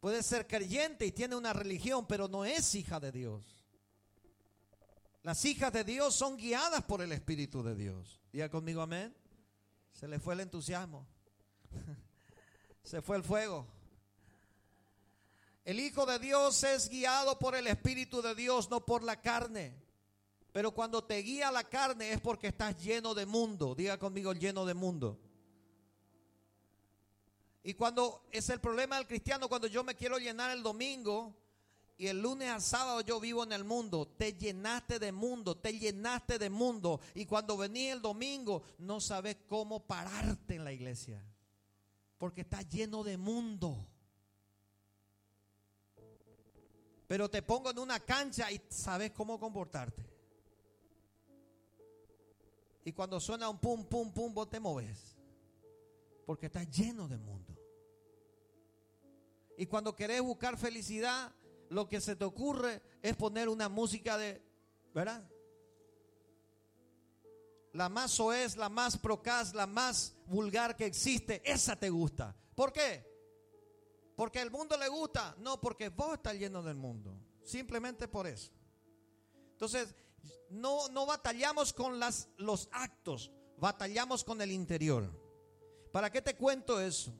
Puede 0.00 0.22
ser 0.22 0.46
creyente 0.46 1.04
y 1.04 1.12
tiene 1.12 1.36
una 1.36 1.52
religión, 1.52 2.06
pero 2.06 2.26
no 2.26 2.46
es 2.46 2.74
hija 2.74 2.98
de 2.98 3.12
Dios. 3.12 3.44
Las 5.22 5.44
hijas 5.44 5.74
de 5.74 5.84
Dios 5.84 6.14
son 6.14 6.38
guiadas 6.38 6.84
por 6.84 7.02
el 7.02 7.12
Espíritu 7.12 7.62
de 7.62 7.74
Dios. 7.74 8.22
Diga 8.32 8.48
conmigo 8.48 8.80
amén. 8.80 9.14
Se 9.92 10.08
le 10.08 10.18
fue 10.18 10.32
el 10.32 10.40
entusiasmo. 10.40 11.06
Se 12.82 13.02
fue 13.02 13.18
el 13.18 13.24
fuego. 13.24 13.73
El 15.64 15.80
Hijo 15.80 16.04
de 16.04 16.18
Dios 16.18 16.62
es 16.62 16.90
guiado 16.90 17.38
por 17.38 17.54
el 17.54 17.66
Espíritu 17.66 18.20
de 18.20 18.34
Dios, 18.34 18.68
no 18.70 18.84
por 18.84 19.02
la 19.02 19.20
carne. 19.20 19.74
Pero 20.52 20.72
cuando 20.72 21.02
te 21.02 21.16
guía 21.18 21.50
la 21.50 21.64
carne 21.64 22.12
es 22.12 22.20
porque 22.20 22.48
estás 22.48 22.80
lleno 22.82 23.14
de 23.14 23.24
mundo. 23.24 23.74
Diga 23.74 23.98
conmigo 23.98 24.34
lleno 24.34 24.66
de 24.66 24.74
mundo. 24.74 25.18
Y 27.62 27.72
cuando 27.74 28.26
es 28.30 28.50
el 28.50 28.60
problema 28.60 28.96
del 28.96 29.06
cristiano, 29.06 29.48
cuando 29.48 29.66
yo 29.66 29.82
me 29.82 29.94
quiero 29.94 30.18
llenar 30.18 30.50
el 30.50 30.62
domingo 30.62 31.34
y 31.96 32.08
el 32.08 32.20
lunes 32.20 32.50
al 32.50 32.60
sábado 32.60 33.00
yo 33.00 33.18
vivo 33.18 33.42
en 33.42 33.52
el 33.52 33.64
mundo, 33.64 34.06
te 34.18 34.34
llenaste 34.34 34.98
de 34.98 35.12
mundo, 35.12 35.56
te 35.56 35.78
llenaste 35.78 36.38
de 36.38 36.50
mundo. 36.50 37.00
Y 37.14 37.24
cuando 37.24 37.56
venía 37.56 37.94
el 37.94 38.02
domingo 38.02 38.62
no 38.78 39.00
sabes 39.00 39.38
cómo 39.48 39.80
pararte 39.80 40.56
en 40.56 40.64
la 40.64 40.72
iglesia. 40.72 41.24
Porque 42.18 42.42
estás 42.42 42.68
lleno 42.68 43.02
de 43.02 43.16
mundo. 43.16 43.88
Pero 47.06 47.28
te 47.28 47.42
pongo 47.42 47.70
en 47.70 47.78
una 47.78 48.00
cancha 48.00 48.50
y 48.50 48.60
sabes 48.68 49.12
cómo 49.12 49.38
comportarte. 49.38 50.04
Y 52.84 52.92
cuando 52.92 53.18
suena 53.20 53.48
un 53.48 53.58
pum, 53.58 53.84
pum, 53.84 54.12
pum, 54.12 54.32
vos 54.32 54.48
te 54.48 54.60
moves. 54.60 55.16
Porque 56.26 56.46
estás 56.46 56.70
lleno 56.70 57.08
de 57.08 57.16
mundo. 57.18 57.54
Y 59.56 59.66
cuando 59.66 59.94
querés 59.94 60.20
buscar 60.20 60.58
felicidad, 60.58 61.32
lo 61.70 61.88
que 61.88 62.00
se 62.00 62.16
te 62.16 62.24
ocurre 62.24 62.82
es 63.02 63.16
poner 63.16 63.48
una 63.48 63.68
música 63.68 64.18
de, 64.18 64.42
¿verdad? 64.94 65.28
La 67.72 67.88
más 67.88 68.12
soez, 68.12 68.56
la 68.56 68.68
más 68.68 68.96
procaz, 68.96 69.54
la 69.54 69.66
más 69.66 70.14
vulgar 70.26 70.76
que 70.76 70.86
existe, 70.86 71.42
esa 71.44 71.76
te 71.76 71.90
gusta. 71.90 72.34
¿Por 72.54 72.72
qué? 72.72 73.13
Porque 74.16 74.40
el 74.40 74.50
mundo 74.50 74.76
le 74.76 74.88
gusta, 74.88 75.34
no 75.38 75.60
porque 75.60 75.88
vos 75.88 76.14
estás 76.14 76.34
lleno 76.34 76.62
del 76.62 76.76
mundo, 76.76 77.16
simplemente 77.42 78.06
por 78.06 78.26
eso. 78.26 78.52
Entonces, 79.52 79.94
no, 80.50 80.88
no 80.88 81.06
batallamos 81.06 81.72
con 81.72 81.98
las, 81.98 82.28
los 82.36 82.68
actos, 82.72 83.30
batallamos 83.58 84.22
con 84.22 84.40
el 84.40 84.52
interior. 84.52 85.10
¿Para 85.92 86.10
qué 86.10 86.22
te 86.22 86.36
cuento 86.36 86.80
eso? 86.80 87.12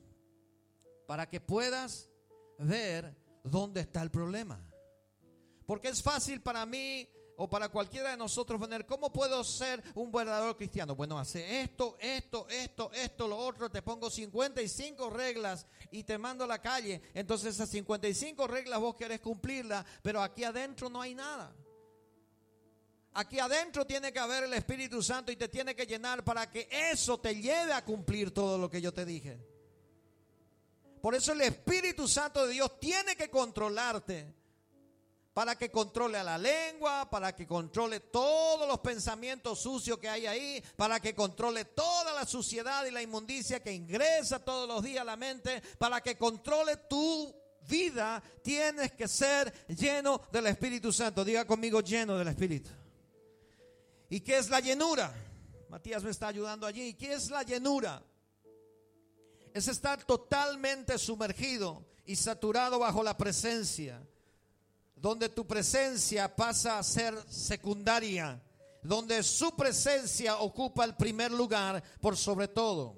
Para 1.07 1.29
que 1.29 1.41
puedas 1.41 2.09
ver 2.57 3.15
dónde 3.43 3.81
está 3.81 4.01
el 4.01 4.11
problema. 4.11 4.59
Porque 5.65 5.89
es 5.89 6.01
fácil 6.01 6.41
para 6.41 6.65
mí 6.65 7.09
o 7.37 7.49
para 7.49 7.69
cualquiera 7.69 8.11
de 8.11 8.17
nosotros 8.17 8.59
poner, 8.59 8.85
¿cómo 8.85 9.11
puedo 9.11 9.43
ser 9.43 9.83
un 9.93 10.11
verdadero 10.11 10.55
cristiano? 10.55 10.95
Bueno, 10.95 11.19
hace 11.19 11.61
esto, 11.61 11.97
esto, 11.99 12.47
esto, 12.49 12.91
esto, 12.93 13.27
lo 13.27 13.37
otro, 13.37 13.69
te 13.69 13.81
pongo 13.81 14.09
55 14.09 15.09
reglas 15.09 15.65
y 15.91 16.03
te 16.03 16.17
mando 16.17 16.43
a 16.43 16.47
la 16.47 16.61
calle. 16.61 17.01
Entonces 17.13 17.55
esas 17.55 17.69
55 17.69 18.47
reglas 18.47 18.79
vos 18.79 18.95
querés 18.95 19.19
cumplirlas, 19.19 19.85
pero 20.01 20.21
aquí 20.21 20.43
adentro 20.43 20.89
no 20.89 21.01
hay 21.01 21.15
nada. 21.15 21.53
Aquí 23.13 23.39
adentro 23.39 23.85
tiene 23.85 24.11
que 24.11 24.19
haber 24.19 24.43
el 24.43 24.53
Espíritu 24.53 25.01
Santo 25.01 25.31
y 25.31 25.37
te 25.37 25.47
tiene 25.47 25.73
que 25.73 25.85
llenar 25.85 26.23
para 26.23 26.49
que 26.49 26.67
eso 26.69 27.17
te 27.17 27.33
lleve 27.33 27.71
a 27.71 27.85
cumplir 27.85 28.31
todo 28.31 28.57
lo 28.57 28.69
que 28.69 28.81
yo 28.81 28.93
te 28.93 29.05
dije. 29.05 29.39
Por 31.01 31.15
eso 31.15 31.31
el 31.31 31.41
Espíritu 31.41 32.07
Santo 32.07 32.45
de 32.45 32.53
Dios 32.53 32.79
tiene 32.79 33.15
que 33.15 33.29
controlarte 33.29 34.33
para 35.35 35.57
que 35.57 35.69
controle 35.69 36.17
a 36.17 36.23
la 36.23 36.37
lengua, 36.37 37.09
para 37.09 37.35
que 37.35 37.45
controle 37.45 37.99
todos 37.99 38.65
los 38.69 38.79
pensamientos 38.79 39.59
sucios 39.59 39.99
que 39.99 40.07
hay 40.07 40.25
ahí, 40.25 40.63
para 40.77 41.01
que 41.01 41.13
controle 41.13 41.65
toda 41.65 42.13
la 42.13 42.25
suciedad 42.25 42.85
y 42.85 42.91
la 42.91 43.01
inmundicia 43.01 43.61
que 43.61 43.73
ingresa 43.73 44.39
todos 44.39 44.65
los 44.65 44.81
días 44.81 45.01
a 45.01 45.03
la 45.03 45.17
mente, 45.17 45.61
para 45.77 45.99
que 45.99 46.17
controle 46.17 46.77
tu 46.89 47.35
vida, 47.67 48.23
tienes 48.41 48.93
que 48.93 49.09
ser 49.09 49.51
lleno 49.67 50.21
del 50.31 50.47
Espíritu 50.47 50.93
Santo. 50.93 51.25
Diga 51.25 51.43
conmigo 51.43 51.81
lleno 51.81 52.17
del 52.17 52.29
Espíritu. 52.29 52.69
¿Y 54.09 54.21
qué 54.21 54.37
es 54.37 54.49
la 54.49 54.61
llenura? 54.61 55.13
Matías 55.67 56.01
me 56.01 56.11
está 56.11 56.29
ayudando 56.29 56.65
allí. 56.65 56.93
¿Qué 56.93 57.11
es 57.11 57.29
la 57.29 57.43
llenura? 57.43 58.01
Es 59.53 59.67
estar 59.67 60.01
totalmente 60.05 60.97
sumergido 60.97 61.85
y 62.05 62.15
saturado 62.15 62.79
bajo 62.79 63.03
la 63.03 63.17
presencia 63.17 64.01
donde 65.05 65.29
tu 65.29 65.45
presencia 65.45 66.35
pasa 66.35 66.79
a 66.79 66.83
ser 66.83 67.15
secundaria, 67.29 68.41
donde 68.81 69.21
su 69.21 69.55
presencia 69.55 70.39
ocupa 70.39 70.83
el 70.83 70.95
primer 70.95 71.31
lugar 71.31 71.83
por 72.01 72.17
sobre 72.17 72.47
todo. 72.47 72.97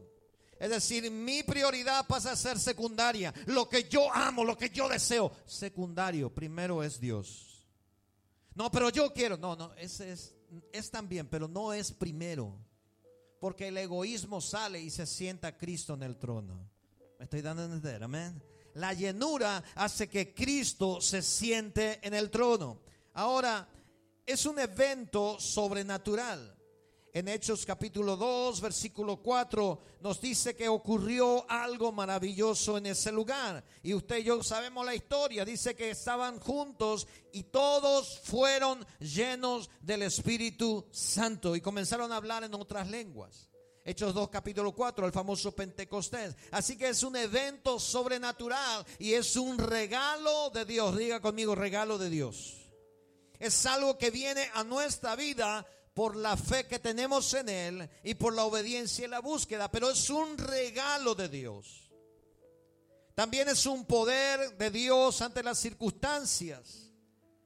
Es 0.58 0.70
decir, 0.70 1.12
mi 1.12 1.44
prioridad 1.44 2.08
pasa 2.08 2.32
a 2.32 2.38
ser 2.38 2.60
secundaria. 2.60 3.34
Lo 3.48 3.68
que 3.68 3.90
yo 3.90 4.10
amo, 4.14 4.46
lo 4.46 4.58
que 4.58 4.70
yo 4.70 4.88
deseo, 4.88 5.34
secundario. 5.46 6.34
Primero 6.34 6.82
es 6.82 6.98
Dios. 6.98 7.68
No, 8.56 8.72
pero 8.72 8.90
yo 8.90 9.14
quiero. 9.14 9.36
No, 9.36 9.58
no, 9.58 9.74
es, 9.74 10.00
es 10.00 10.90
también, 10.90 11.28
pero 11.28 11.50
no 11.50 11.74
es 11.74 11.92
primero. 11.92 12.58
Porque 13.42 13.68
el 13.68 13.78
egoísmo 13.78 14.40
sale 14.40 14.80
y 14.80 14.92
se 14.92 15.06
sienta 15.06 15.58
Cristo 15.58 15.96
en 15.96 16.04
el 16.04 16.16
trono. 16.16 16.70
¿Me 17.20 17.26
estoy 17.26 17.42
dando 17.42 17.64
a 17.64 17.66
entender? 17.66 18.02
Amén. 18.02 18.42
La 18.78 18.94
llenura 18.94 19.64
hace 19.74 20.08
que 20.08 20.36
Cristo 20.36 21.02
se 21.02 21.24
siente 21.24 22.00
en 22.04 22.14
el 22.14 22.30
trono. 22.30 22.82
Ahora, 23.16 23.68
es 24.24 24.46
un 24.46 24.60
evento 24.60 25.40
sobrenatural. 25.40 26.56
En 27.12 27.28
Hechos 27.28 27.66
capítulo 27.66 28.16
2, 28.16 28.62
versículo 28.62 29.18
4, 29.18 29.82
nos 30.02 30.22
dice 30.22 30.56
que 30.56 30.70
ocurrió 30.70 31.50
algo 31.50 31.92
maravilloso 31.92 32.78
en 32.78 32.86
ese 32.86 33.12
lugar. 33.12 33.64
Y 33.82 33.96
usted 33.96 34.18
y 34.18 34.26
yo 34.26 34.44
sabemos 34.44 34.86
la 34.86 34.94
historia. 34.94 35.44
Dice 35.44 35.76
que 35.76 35.90
estaban 35.90 36.40
juntos 36.40 37.08
y 37.34 37.46
todos 37.46 38.20
fueron 38.26 38.86
llenos 39.00 39.72
del 39.82 40.04
Espíritu 40.04 40.86
Santo 40.92 41.56
y 41.56 41.62
comenzaron 41.62 42.12
a 42.12 42.18
hablar 42.18 42.44
en 42.44 42.54
otras 42.54 42.88
lenguas. 42.88 43.50
Hechos 43.88 44.14
2 44.14 44.28
capítulo 44.28 44.74
4, 44.74 45.06
el 45.06 45.14
famoso 45.14 45.56
Pentecostés. 45.56 46.36
Así 46.52 46.78
que 46.78 46.90
es 46.90 47.04
un 47.04 47.16
evento 47.16 47.80
sobrenatural 47.80 48.86
y 49.00 49.14
es 49.14 49.38
un 49.38 49.58
regalo 49.58 50.50
de 50.50 50.66
Dios. 50.66 50.98
Diga 50.98 51.22
conmigo, 51.22 51.56
regalo 51.56 51.98
de 51.98 52.10
Dios. 52.10 52.70
Es 53.40 53.66
algo 53.66 53.98
que 53.98 54.12
viene 54.12 54.50
a 54.56 54.66
nuestra 54.66 55.16
vida 55.16 55.66
por 55.94 56.18
la 56.18 56.36
fe 56.36 56.68
que 56.68 56.80
tenemos 56.80 57.34
en 57.34 57.48
Él 57.48 57.90
y 58.04 58.16
por 58.16 58.36
la 58.36 58.44
obediencia 58.44 59.06
y 59.06 59.08
la 59.08 59.22
búsqueda, 59.22 59.72
pero 59.72 59.90
es 59.90 60.10
un 60.10 60.38
regalo 60.38 61.16
de 61.16 61.30
Dios. 61.30 61.90
También 63.16 63.48
es 63.48 63.66
un 63.66 63.86
poder 63.86 64.58
de 64.58 64.70
Dios 64.70 65.22
ante 65.22 65.42
las 65.42 65.60
circunstancias. 65.60 66.92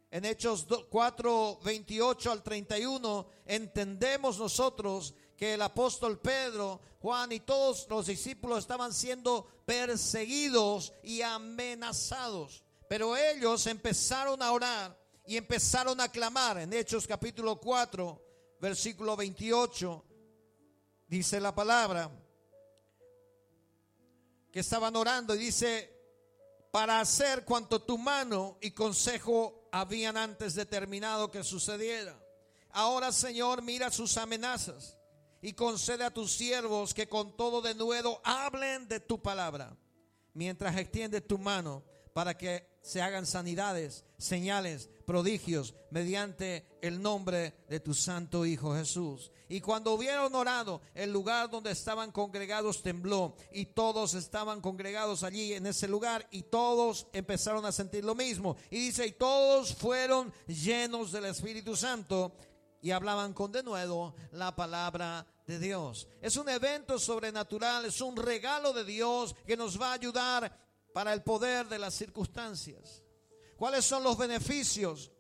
En 0.10 0.26
Hechos 0.26 0.66
4, 0.90 1.60
28 1.64 2.32
al 2.32 2.42
31 2.42 3.28
entendemos 3.46 4.40
nosotros 4.40 5.14
que 5.42 5.56
el 5.56 5.62
apóstol 5.64 6.20
Pedro, 6.20 6.80
Juan 7.02 7.32
y 7.32 7.40
todos 7.40 7.88
los 7.90 8.06
discípulos 8.06 8.60
estaban 8.60 8.94
siendo 8.94 9.48
perseguidos 9.66 10.94
y 11.02 11.24
amenazados. 11.24 12.64
Pero 12.88 13.18
ellos 13.18 13.66
empezaron 13.66 14.40
a 14.44 14.52
orar 14.52 14.96
y 15.26 15.38
empezaron 15.38 16.00
a 16.00 16.10
clamar. 16.10 16.60
En 16.60 16.72
Hechos 16.72 17.08
capítulo 17.08 17.60
4, 17.60 18.24
versículo 18.60 19.16
28, 19.16 20.06
dice 21.08 21.40
la 21.40 21.56
palabra, 21.56 22.12
que 24.52 24.60
estaban 24.60 24.96
orando 24.96 25.34
y 25.34 25.40
dice, 25.40 25.92
para 26.70 27.00
hacer 27.00 27.46
cuanto 27.46 27.82
tu 27.82 27.98
mano 27.98 28.60
y 28.62 28.70
consejo 28.70 29.70
habían 29.72 30.18
antes 30.18 30.54
determinado 30.54 31.32
que 31.32 31.44
sucediera. 31.44 32.16
ahora 32.74 33.12
Señor, 33.12 33.64
mira 33.64 33.90
sus 33.90 34.18
amenazas 34.18 35.01
y 35.42 35.54
concede 35.54 36.04
a 36.04 36.14
tus 36.14 36.32
siervos 36.32 36.94
que 36.94 37.08
con 37.08 37.36
todo 37.36 37.62
denuedo 37.62 38.22
hablen 38.24 38.88
de 38.88 39.00
tu 39.00 39.22
palabra, 39.22 39.76
mientras 40.34 40.78
extiendes 40.78 41.28
tu 41.28 41.38
mano 41.38 41.84
para 42.14 42.38
que 42.38 42.72
se 42.82 43.02
hagan 43.02 43.26
sanidades, 43.26 44.06
señales, 44.18 44.90
prodigios 45.06 45.74
mediante 45.92 46.66
el 46.82 47.02
nombre 47.02 47.54
de 47.70 47.80
tu 47.80 47.94
santo 47.94 48.46
Hijo 48.46 48.76
Jesús. 48.76 49.32
Y 49.50 49.62
cuando 49.62 49.94
hubieron 49.94 50.34
orado, 50.34 50.82
el 50.96 51.12
lugar 51.12 51.50
donde 51.50 51.72
estaban 51.72 52.12
congregados 52.12 52.82
tembló 52.82 53.36
y 53.52 53.66
todos 53.66 54.14
estaban 54.14 54.62
congregados 54.62 55.24
allí 55.24 55.54
en 55.54 55.68
ese 55.68 55.88
lugar 55.88 56.28
y 56.32 56.44
todos 56.44 57.08
empezaron 57.14 57.66
a 57.66 57.72
sentir 57.72 58.04
lo 58.04 58.16
mismo. 58.16 58.56
Y 58.70 58.78
dice, 58.78 59.08
y 59.08 59.12
todos 59.12 59.76
fueron 59.76 60.34
llenos 60.48 61.12
del 61.12 61.26
Espíritu 61.26 61.76
Santo 61.76 62.34
y 62.82 62.92
hablaban 62.92 63.34
con 63.34 63.52
denuedo 63.52 64.16
la 64.32 64.56
palabra 64.56 65.26
de 65.46 65.60
Dios. 65.60 66.08
Es 66.22 66.36
un 66.36 66.50
evento 66.50 66.98
sobrenatural, 66.98 67.86
es 67.86 68.02
un 68.02 68.16
regalo 68.16 68.74
de 68.74 68.84
Dios 68.84 69.36
que 69.46 69.56
nos 69.56 69.80
va 69.80 69.92
a 69.92 69.94
ayudar 69.94 70.58
para 70.94 71.14
el 71.14 71.22
poder 71.22 71.68
de 71.68 71.80
las 71.80 71.94
circunstancias. 71.94 73.04
¿Cuáles 73.56 73.86
son 73.86 74.04
los 74.04 74.18
beneficios 74.18 75.12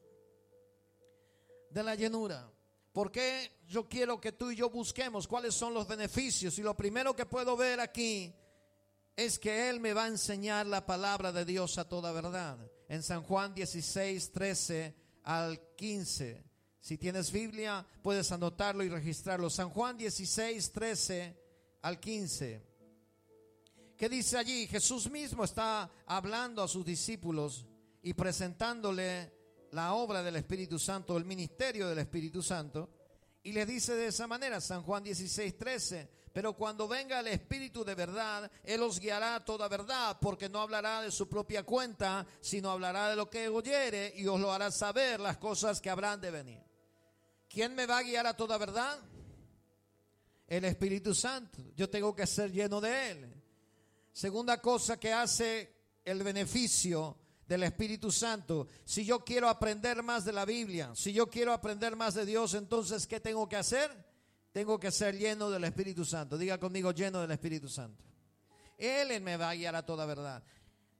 de 1.70 1.84
la 1.84 1.96
llenura? 1.96 2.52
¿Por 2.92 3.12
qué 3.12 3.62
yo 3.68 3.88
quiero 3.88 4.20
que 4.20 4.34
tú 4.34 4.52
y 4.52 4.56
yo 4.56 4.70
busquemos 4.70 5.28
cuáles 5.28 5.54
son 5.54 5.74
los 5.74 5.88
beneficios? 5.88 6.58
Y 6.58 6.64
lo 6.64 6.76
primero 6.76 7.16
que 7.16 7.26
puedo 7.26 7.56
ver 7.56 7.80
aquí 7.80 8.34
es 9.16 9.38
que 9.38 9.70
Él 9.70 9.80
me 9.80 9.94
va 9.94 10.06
a 10.06 10.08
enseñar 10.08 10.66
la 10.66 10.86
palabra 10.86 11.32
de 11.32 11.46
Dios 11.46 11.78
a 11.78 11.88
toda 11.88 12.12
verdad. 12.12 12.58
En 12.90 13.04
San 13.04 13.22
Juan 13.24 13.54
16, 13.54 14.32
13 14.32 14.96
al 15.24 15.76
15. 15.76 16.51
Si 16.82 16.98
tienes 16.98 17.32
Biblia, 17.32 17.86
puedes 18.02 18.32
anotarlo 18.32 18.84
y 18.84 18.90
registrarlo. 18.90 19.52
San 19.52 19.70
Juan 19.70 19.98
16, 19.98 20.72
13 20.72 21.38
al 21.84 22.00
15. 22.00 22.72
¿Qué 23.96 24.10
dice 24.10 24.36
allí? 24.36 24.66
Jesús 24.66 25.08
mismo 25.12 25.44
está 25.44 25.92
hablando 26.08 26.64
a 26.64 26.68
sus 26.68 26.84
discípulos 26.84 27.68
y 28.02 28.16
presentándole 28.16 29.32
la 29.74 29.94
obra 29.94 30.24
del 30.24 30.38
Espíritu 30.38 30.80
Santo, 30.80 31.18
el 31.18 31.26
ministerio 31.26 31.88
del 31.88 32.00
Espíritu 32.00 32.42
Santo. 32.42 32.90
Y 33.44 33.52
le 33.52 33.64
dice 33.68 33.94
de 33.94 34.08
esa 34.08 34.26
manera, 34.26 34.60
San 34.60 34.82
Juan 34.82 35.04
16, 35.04 35.60
13, 35.60 36.10
pero 36.34 36.54
cuando 36.54 36.88
venga 36.88 37.20
el 37.20 37.28
Espíritu 37.28 37.86
de 37.86 37.94
verdad, 37.94 38.52
Él 38.64 38.82
os 38.82 39.00
guiará 39.00 39.36
a 39.36 39.46
toda 39.46 39.68
verdad, 39.68 40.18
porque 40.20 40.50
no 40.50 40.60
hablará 40.60 41.04
de 41.04 41.12
su 41.12 41.30
propia 41.30 41.62
cuenta, 41.62 42.26
sino 42.40 42.72
hablará 42.72 43.10
de 43.10 43.16
lo 43.16 43.30
que 43.30 43.50
oyere 43.50 44.14
y 44.16 44.26
os 44.26 44.40
lo 44.40 44.52
hará 44.52 44.72
saber 44.72 45.20
las 45.20 45.38
cosas 45.38 45.80
que 45.80 45.92
habrán 45.92 46.20
de 46.20 46.32
venir. 46.32 46.71
¿Quién 47.52 47.76
me 47.76 47.86
va 47.86 47.98
a 47.98 48.04
guiar 48.04 48.26
a 48.28 48.34
toda 48.34 48.58
verdad? 48.58 48.98
El 50.48 50.64
Espíritu 50.64 51.14
Santo. 51.14 51.62
Yo 51.76 51.90
tengo 51.90 52.16
que 52.16 52.26
ser 52.26 52.50
lleno 52.50 52.80
de 52.80 53.12
Él. 53.12 53.44
Segunda 54.14 54.62
cosa 54.62 54.98
que 54.98 55.12
hace 55.12 55.76
el 56.06 56.24
beneficio 56.24 57.18
del 57.46 57.64
Espíritu 57.64 58.10
Santo. 58.10 58.70
Si 58.86 59.04
yo 59.04 59.26
quiero 59.26 59.50
aprender 59.50 60.02
más 60.02 60.24
de 60.24 60.32
la 60.32 60.46
Biblia, 60.46 60.94
si 60.96 61.12
yo 61.12 61.30
quiero 61.30 61.52
aprender 61.52 61.98
más 61.98 62.14
de 62.14 62.26
Dios, 62.26 62.54
entonces, 62.54 63.06
¿qué 63.06 63.20
tengo 63.20 63.50
que 63.50 63.58
hacer? 63.58 63.92
Tengo 64.54 64.80
que 64.80 64.92
ser 64.92 65.18
lleno 65.18 65.50
del 65.50 65.66
Espíritu 65.66 66.06
Santo. 66.06 66.38
Diga 66.38 66.58
conmigo, 66.58 66.92
lleno 66.92 67.20
del 67.20 67.32
Espíritu 67.32 67.68
Santo. 67.68 68.02
Él 68.78 69.20
me 69.22 69.36
va 69.36 69.50
a 69.50 69.56
guiar 69.56 69.76
a 69.76 69.86
toda 69.86 70.06
verdad. 70.06 70.42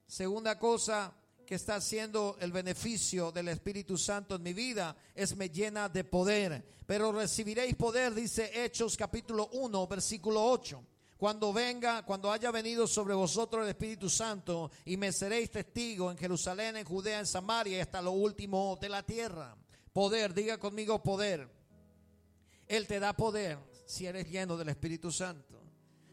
Segunda 0.06 0.58
cosa 0.58 1.14
que 1.52 1.56
está 1.56 1.74
haciendo 1.74 2.38
el 2.40 2.50
beneficio 2.50 3.30
del 3.30 3.48
Espíritu 3.48 3.98
Santo 3.98 4.36
en 4.36 4.42
mi 4.42 4.54
vida 4.54 4.96
es 5.14 5.36
me 5.36 5.50
llena 5.50 5.86
de 5.90 6.02
poder. 6.02 6.64
Pero 6.86 7.12
recibiréis 7.12 7.74
poder, 7.74 8.14
dice 8.14 8.64
Hechos 8.64 8.96
capítulo 8.96 9.50
1, 9.52 9.86
versículo 9.86 10.42
8 10.46 10.82
cuando 11.18 11.52
venga, 11.52 12.06
cuando 12.06 12.32
haya 12.32 12.50
venido 12.50 12.86
sobre 12.86 13.12
vosotros 13.12 13.64
el 13.64 13.68
Espíritu 13.68 14.08
Santo 14.08 14.70
y 14.86 14.96
me 14.96 15.12
seréis 15.12 15.50
testigo 15.50 16.10
en 16.10 16.16
Jerusalén, 16.16 16.78
en 16.78 16.86
Judea, 16.86 17.18
en 17.18 17.26
Samaria 17.26 17.76
y 17.76 17.80
hasta 17.82 18.00
lo 18.00 18.12
último 18.12 18.78
de 18.80 18.88
la 18.88 19.02
tierra. 19.02 19.54
Poder, 19.92 20.32
diga 20.32 20.56
conmigo 20.56 21.02
poder. 21.02 21.46
Él 22.66 22.86
te 22.86 22.98
da 22.98 23.12
poder 23.12 23.58
si 23.84 24.06
eres 24.06 24.26
lleno 24.26 24.56
del 24.56 24.70
Espíritu 24.70 25.12
Santo. 25.12 25.60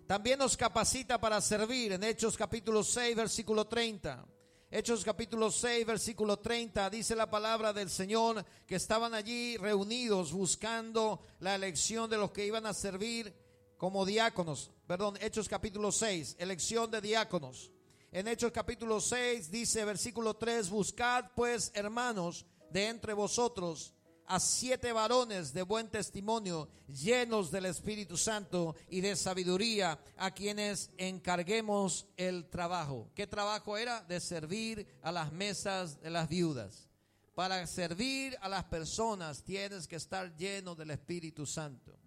También 0.05 0.37
nos 0.37 0.57
capacita 0.57 1.17
para 1.17 1.39
servir 1.39 1.93
en 1.93 2.03
Hechos 2.03 2.35
capítulo 2.35 2.83
6, 2.83 3.15
versículo 3.15 3.65
30. 3.65 4.25
Hechos 4.71 5.03
capítulo 5.03 5.49
6, 5.49 5.83
versículo 5.83 6.37
30, 6.37 6.91
dice 6.91 7.15
la 7.15 7.27
palabra 7.27 7.73
del 7.73 7.89
Señor 7.89 8.45
que 8.67 8.75
estaban 8.75 9.15
allí 9.15 9.57
reunidos 9.57 10.31
buscando 10.31 11.23
la 11.39 11.55
elección 11.55 12.07
de 12.07 12.17
los 12.17 12.29
que 12.29 12.45
iban 12.45 12.67
a 12.67 12.75
servir 12.75 13.33
como 13.77 14.05
diáconos. 14.05 14.69
Perdón, 14.85 15.17
Hechos 15.21 15.49
capítulo 15.49 15.91
6, 15.91 16.35
elección 16.37 16.91
de 16.91 17.01
diáconos. 17.01 17.71
En 18.11 18.27
Hechos 18.27 18.51
capítulo 18.51 19.01
6 19.01 19.49
dice 19.49 19.83
versículo 19.85 20.35
3, 20.35 20.69
buscad 20.69 21.31
pues 21.35 21.71
hermanos 21.73 22.45
de 22.69 22.89
entre 22.89 23.13
vosotros 23.13 23.95
a 24.29 24.39
siete 24.39 24.93
varones 24.93 25.53
de 25.53 25.63
buen 25.63 25.89
testimonio, 25.89 26.69
llenos 26.87 27.49
del 27.49 27.65
Espíritu 27.65 28.15
Santo 28.15 28.75
y 28.87 29.01
de 29.01 29.15
sabiduría, 29.15 29.99
a 30.17 30.31
quienes 30.31 30.91
encarguemos 30.97 32.05
el 32.15 32.47
trabajo. 32.47 33.09
¿Qué 33.15 33.25
trabajo 33.25 33.75
era? 33.75 34.01
De 34.03 34.19
servir 34.19 34.87
a 35.01 35.11
las 35.11 35.31
mesas 35.31 35.99
de 35.99 36.11
las 36.11 36.29
viudas. 36.29 36.89
Para 37.33 37.65
servir 37.65 38.37
a 38.41 38.49
las 38.49 38.65
personas 38.65 39.43
tienes 39.43 39.87
que 39.87 39.95
estar 39.95 40.35
lleno 40.35 40.75
del 40.75 40.91
Espíritu 40.91 41.47
Santo. 41.47 41.97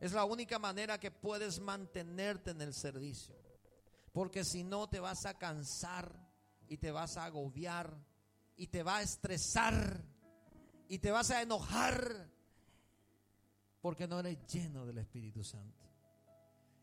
Es 0.00 0.12
la 0.12 0.24
única 0.24 0.58
manera 0.58 0.98
que 0.98 1.10
puedes 1.10 1.60
mantenerte 1.60 2.52
en 2.52 2.62
el 2.62 2.72
servicio. 2.72 3.36
Porque 4.12 4.44
si 4.44 4.64
no 4.64 4.88
te 4.88 4.98
vas 4.98 5.26
a 5.26 5.36
cansar 5.36 6.10
y 6.68 6.78
te 6.78 6.90
vas 6.90 7.18
a 7.18 7.26
agobiar 7.26 7.94
y 8.56 8.68
te 8.68 8.82
va 8.82 8.96
a 8.96 9.02
estresar 9.02 10.11
y 10.88 10.98
te 10.98 11.10
vas 11.10 11.30
a 11.30 11.42
enojar 11.42 12.30
porque 13.80 14.06
no 14.06 14.20
eres 14.20 14.38
lleno 14.46 14.86
del 14.86 14.98
Espíritu 14.98 15.42
Santo. 15.42 15.82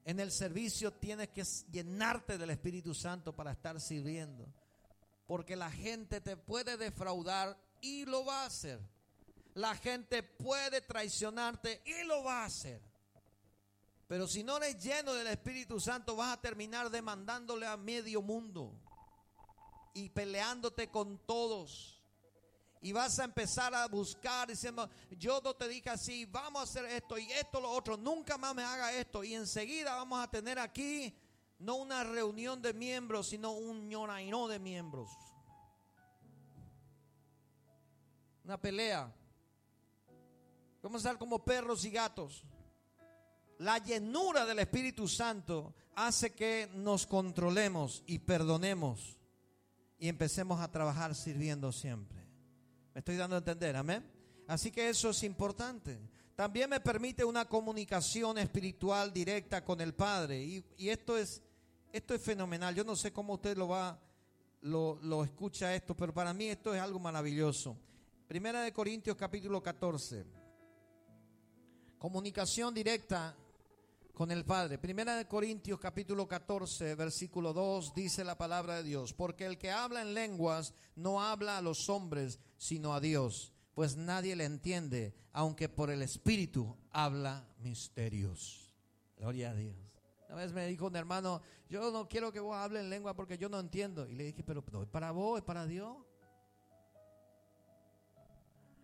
En 0.06 0.20
el 0.20 0.32
servicio 0.32 0.92
tienes 0.94 1.30
que 1.30 1.44
llenarte 1.72 2.38
del 2.38 2.50
Espíritu 2.50 2.94
Santo 2.94 3.36
para 3.36 3.52
estar 3.52 3.80
sirviendo. 3.80 4.52
Porque 5.28 5.56
la 5.56 5.70
gente 5.72 6.22
te 6.22 6.36
puede 6.36 6.78
defraudar 6.78 7.56
y 7.82 8.06
lo 8.06 8.26
va 8.26 8.44
a 8.44 8.48
hacer. 8.48 8.80
La 9.54 9.76
gente 9.76 10.24
puede 10.24 10.82
traicionarte 10.82 11.82
y 11.86 12.04
lo 12.06 12.24
va 12.24 12.42
a 12.42 12.46
hacer. 12.46 12.82
Pero 14.08 14.28
si 14.28 14.44
no 14.44 14.58
eres 14.58 14.84
lleno 14.84 15.14
del 15.14 15.28
Espíritu 15.28 15.80
Santo, 15.80 16.16
vas 16.16 16.36
a 16.36 16.42
terminar 16.42 16.90
demandándole 16.90 17.68
a 17.68 17.78
medio 17.78 18.24
mundo 18.24 18.74
y 19.94 20.10
peleándote 20.10 20.90
con 20.90 21.20
todos. 21.28 21.99
Y 22.82 22.92
vas 22.92 23.20
a 23.20 23.26
empezar 23.26 23.74
a 23.76 23.88
buscar 23.88 24.48
diciendo, 24.48 24.90
yo 25.12 25.42
no 25.44 25.54
te 25.54 25.68
dije 25.68 25.90
así, 25.90 26.26
vamos 26.26 26.62
a 26.62 26.64
hacer 26.64 26.86
esto 26.86 27.18
y 27.18 27.30
esto, 27.32 27.60
lo 27.60 27.70
otro, 27.70 27.98
nunca 27.98 28.38
más 28.38 28.56
me 28.56 28.64
haga 28.64 28.94
esto. 28.94 29.24
Y 29.24 29.34
enseguida 29.34 29.96
vamos 29.96 30.24
a 30.24 30.30
tener 30.30 30.58
aquí 30.60 31.14
no 31.60 31.76
una 31.76 32.04
reunión 32.04 32.62
de 32.62 32.74
miembros, 32.74 33.28
sino 33.28 33.52
un 33.52 33.90
ñoraino 33.90 34.48
de 34.48 34.60
miembros. 34.60 35.10
Una 38.46 38.60
pelea. 38.60 39.14
Vamos 40.82 41.04
a 41.04 41.10
estar 41.10 41.20
como 41.20 41.44
perros 41.44 41.84
y 41.84 41.92
gatos 41.92 42.46
la 43.60 43.78
llenura 43.78 44.46
del 44.46 44.60
Espíritu 44.60 45.08
Santo 45.08 45.74
hace 45.96 46.34
que 46.34 46.70
nos 46.74 47.06
controlemos 47.06 48.04
y 48.08 48.20
perdonemos 48.20 49.20
y 49.98 50.08
empecemos 50.08 50.62
a 50.62 50.72
trabajar 50.72 51.14
sirviendo 51.14 51.72
siempre. 51.72 52.19
Estoy 53.00 53.16
dando 53.16 53.38
a 53.38 53.40
entender, 53.40 53.78
amén. 53.78 54.04
Así 54.46 54.72
que 54.72 54.90
eso 54.90 55.12
es 55.12 55.24
importante. 55.24 55.98
También 56.36 56.70
me 56.70 56.82
permite 56.82 57.24
una 57.24 57.46
comunicación 57.46 58.38
espiritual 58.38 59.14
directa 59.14 59.64
con 59.64 59.80
el 59.80 59.94
Padre. 59.94 60.44
Y, 60.44 60.90
esto, 60.90 61.18
es, 61.18 61.42
esto 61.94 62.14
es 62.14 62.22
fenomenal. 62.22 62.76
Yo 62.76 62.84
no 62.84 62.98
sé 62.98 63.14
cómo 63.14 63.36
usted 63.36 63.56
lo 63.56 63.70
va, 63.70 63.98
lo, 64.64 65.00
lo 65.02 65.24
escucha 65.24 65.74
esto, 65.74 65.96
pero 65.96 66.14
para 66.14 66.34
mí 66.34 66.48
esto 66.50 66.76
es 66.76 66.82
algo 66.82 67.00
maravilloso. 67.00 67.78
Primera 68.28 68.64
de 68.64 68.74
Corintios 68.74 69.16
capítulo 69.16 69.64
14. 69.64 70.26
Comunicación 71.98 72.74
directa 72.74 73.34
con 74.20 74.32
el 74.32 74.44
Padre. 74.44 74.78
Primera 74.78 75.16
de 75.16 75.30
Corintios 75.30 75.80
capítulo 75.80 76.28
14, 76.28 76.94
versículo 76.96 77.54
2 77.54 77.94
dice 77.94 78.26
la 78.26 78.38
palabra 78.38 78.76
de 78.76 78.84
Dios, 78.84 79.14
porque 79.14 79.46
el 79.46 79.58
que 79.58 79.72
habla 79.72 80.02
en 80.02 80.14
lenguas 80.14 80.74
no 80.98 81.24
habla 81.24 81.58
a 81.58 81.62
los 81.62 81.88
hombres, 81.88 82.38
sino 82.58 82.94
a 82.94 83.00
Dios, 83.00 83.54
pues 83.74 83.96
nadie 83.96 84.36
le 84.36 84.44
entiende, 84.44 85.16
aunque 85.32 85.70
por 85.70 85.90
el 85.90 86.02
Espíritu 86.02 86.76
habla 86.92 87.48
misterios. 87.60 88.76
Gloria 89.16 89.52
a 89.52 89.56
Dios. 89.56 89.78
Una 90.28 90.36
vez 90.36 90.52
me 90.52 90.68
dijo 90.68 90.88
un 90.88 90.98
hermano, 90.98 91.42
yo 91.70 91.90
no 91.90 92.10
quiero 92.10 92.34
que 92.34 92.42
vos 92.42 92.58
hable 92.58 92.82
en 92.82 92.90
lengua 92.90 93.16
porque 93.16 93.38
yo 93.38 93.48
no 93.48 93.58
entiendo. 93.58 94.06
Y 94.06 94.16
le 94.16 94.26
dije, 94.26 94.44
pero 94.44 94.62
no 94.70 94.84
es 94.84 94.90
para 94.90 95.12
vos, 95.12 95.40
es 95.40 95.46
para 95.46 95.66
Dios. 95.66 95.96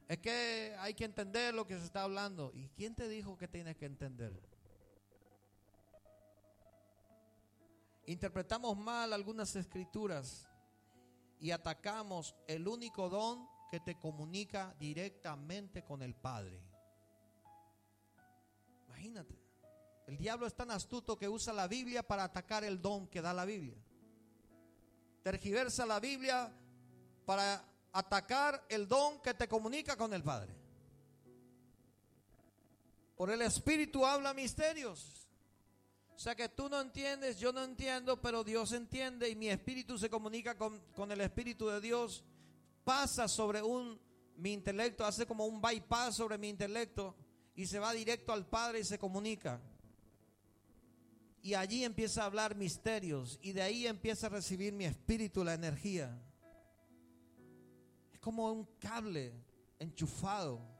es 0.07 0.17
que 0.19 0.73
hay 0.79 0.93
que 0.93 1.03
entender 1.03 1.53
lo 1.53 1.67
que 1.67 1.77
se 1.77 1.83
está 1.83 2.03
hablando. 2.03 2.53
¿Y 2.53 2.69
quién 2.69 2.95
te 2.95 3.09
dijo 3.09 3.37
que 3.37 3.49
tienes 3.49 3.75
que 3.75 3.85
entender? 3.85 4.54
Interpretamos 8.07 8.77
mal 8.77 9.13
algunas 9.13 9.55
escrituras 9.55 10.47
y 11.39 11.51
atacamos 11.51 12.35
el 12.47 12.67
único 12.67 13.09
don 13.09 13.47
que 13.69 13.79
te 13.79 13.97
comunica 13.97 14.75
directamente 14.79 15.83
con 15.83 16.01
el 16.01 16.15
Padre. 16.15 16.61
Imagínate. 18.85 19.45
El 20.07 20.17
diablo 20.17 20.45
es 20.45 20.55
tan 20.55 20.69
astuto 20.69 21.17
que 21.17 21.27
usa 21.27 21.51
la 21.51 21.67
Biblia 21.67 22.03
para 22.03 22.25
atacar 22.25 22.63
el 22.63 22.79
don 22.79 23.07
que 23.07 23.21
da 23.21 23.33
la 23.33 23.45
Biblia. 23.45 23.75
Tergiversa 25.23 25.85
la 25.85 25.99
Biblia 25.99 26.53
para 27.25 27.65
atacar 27.91 28.63
el 28.69 28.87
don 28.87 29.19
que 29.21 29.33
te 29.33 29.47
comunica 29.47 29.97
con 29.97 30.13
el 30.13 30.21
Padre. 30.21 30.55
Por 33.15 33.31
el 33.31 33.41
Espíritu 33.41 34.05
habla 34.05 34.33
misterios. 34.33 35.24
O 36.15 36.19
sea 36.19 36.33
que 36.33 36.47
tú 36.47 36.69
no 36.69 36.79
entiendes, 36.79 37.37
yo 37.37 37.51
no 37.51 37.63
entiendo, 37.63 38.21
pero 38.21 38.43
Dios 38.43 38.71
entiende 38.71 39.29
y 39.29 39.35
mi 39.35 39.49
espíritu 39.49 39.97
se 39.97 40.09
comunica 40.09 40.57
con, 40.57 40.79
con 40.95 41.11
el 41.11 41.19
Espíritu 41.19 41.67
de 41.67 41.81
Dios. 41.81 42.23
Pasa 42.85 43.27
sobre 43.27 43.61
un, 43.61 43.99
mi 44.37 44.53
intelecto, 44.53 45.05
hace 45.05 45.25
como 45.25 45.45
un 45.45 45.61
bypass 45.61 46.15
sobre 46.15 46.37
mi 46.37 46.47
intelecto 46.47 47.15
y 47.55 47.65
se 47.67 47.79
va 47.79 47.93
directo 47.93 48.31
al 48.31 48.47
Padre 48.47 48.79
y 48.79 48.85
se 48.85 48.97
comunica. 48.97 49.61
Y 51.41 51.53
allí 51.53 51.83
empieza 51.83 52.23
a 52.23 52.25
hablar 52.25 52.55
misterios 52.55 53.37
y 53.41 53.51
de 53.51 53.61
ahí 53.61 53.85
empieza 53.85 54.27
a 54.27 54.31
recibir 54.31 54.73
mi 54.73 54.85
espíritu 54.85 55.43
la 55.43 55.53
energía. 55.53 56.17
Es 58.13 58.19
como 58.19 58.51
un 58.51 58.65
cable 58.79 59.33
enchufado. 59.79 60.74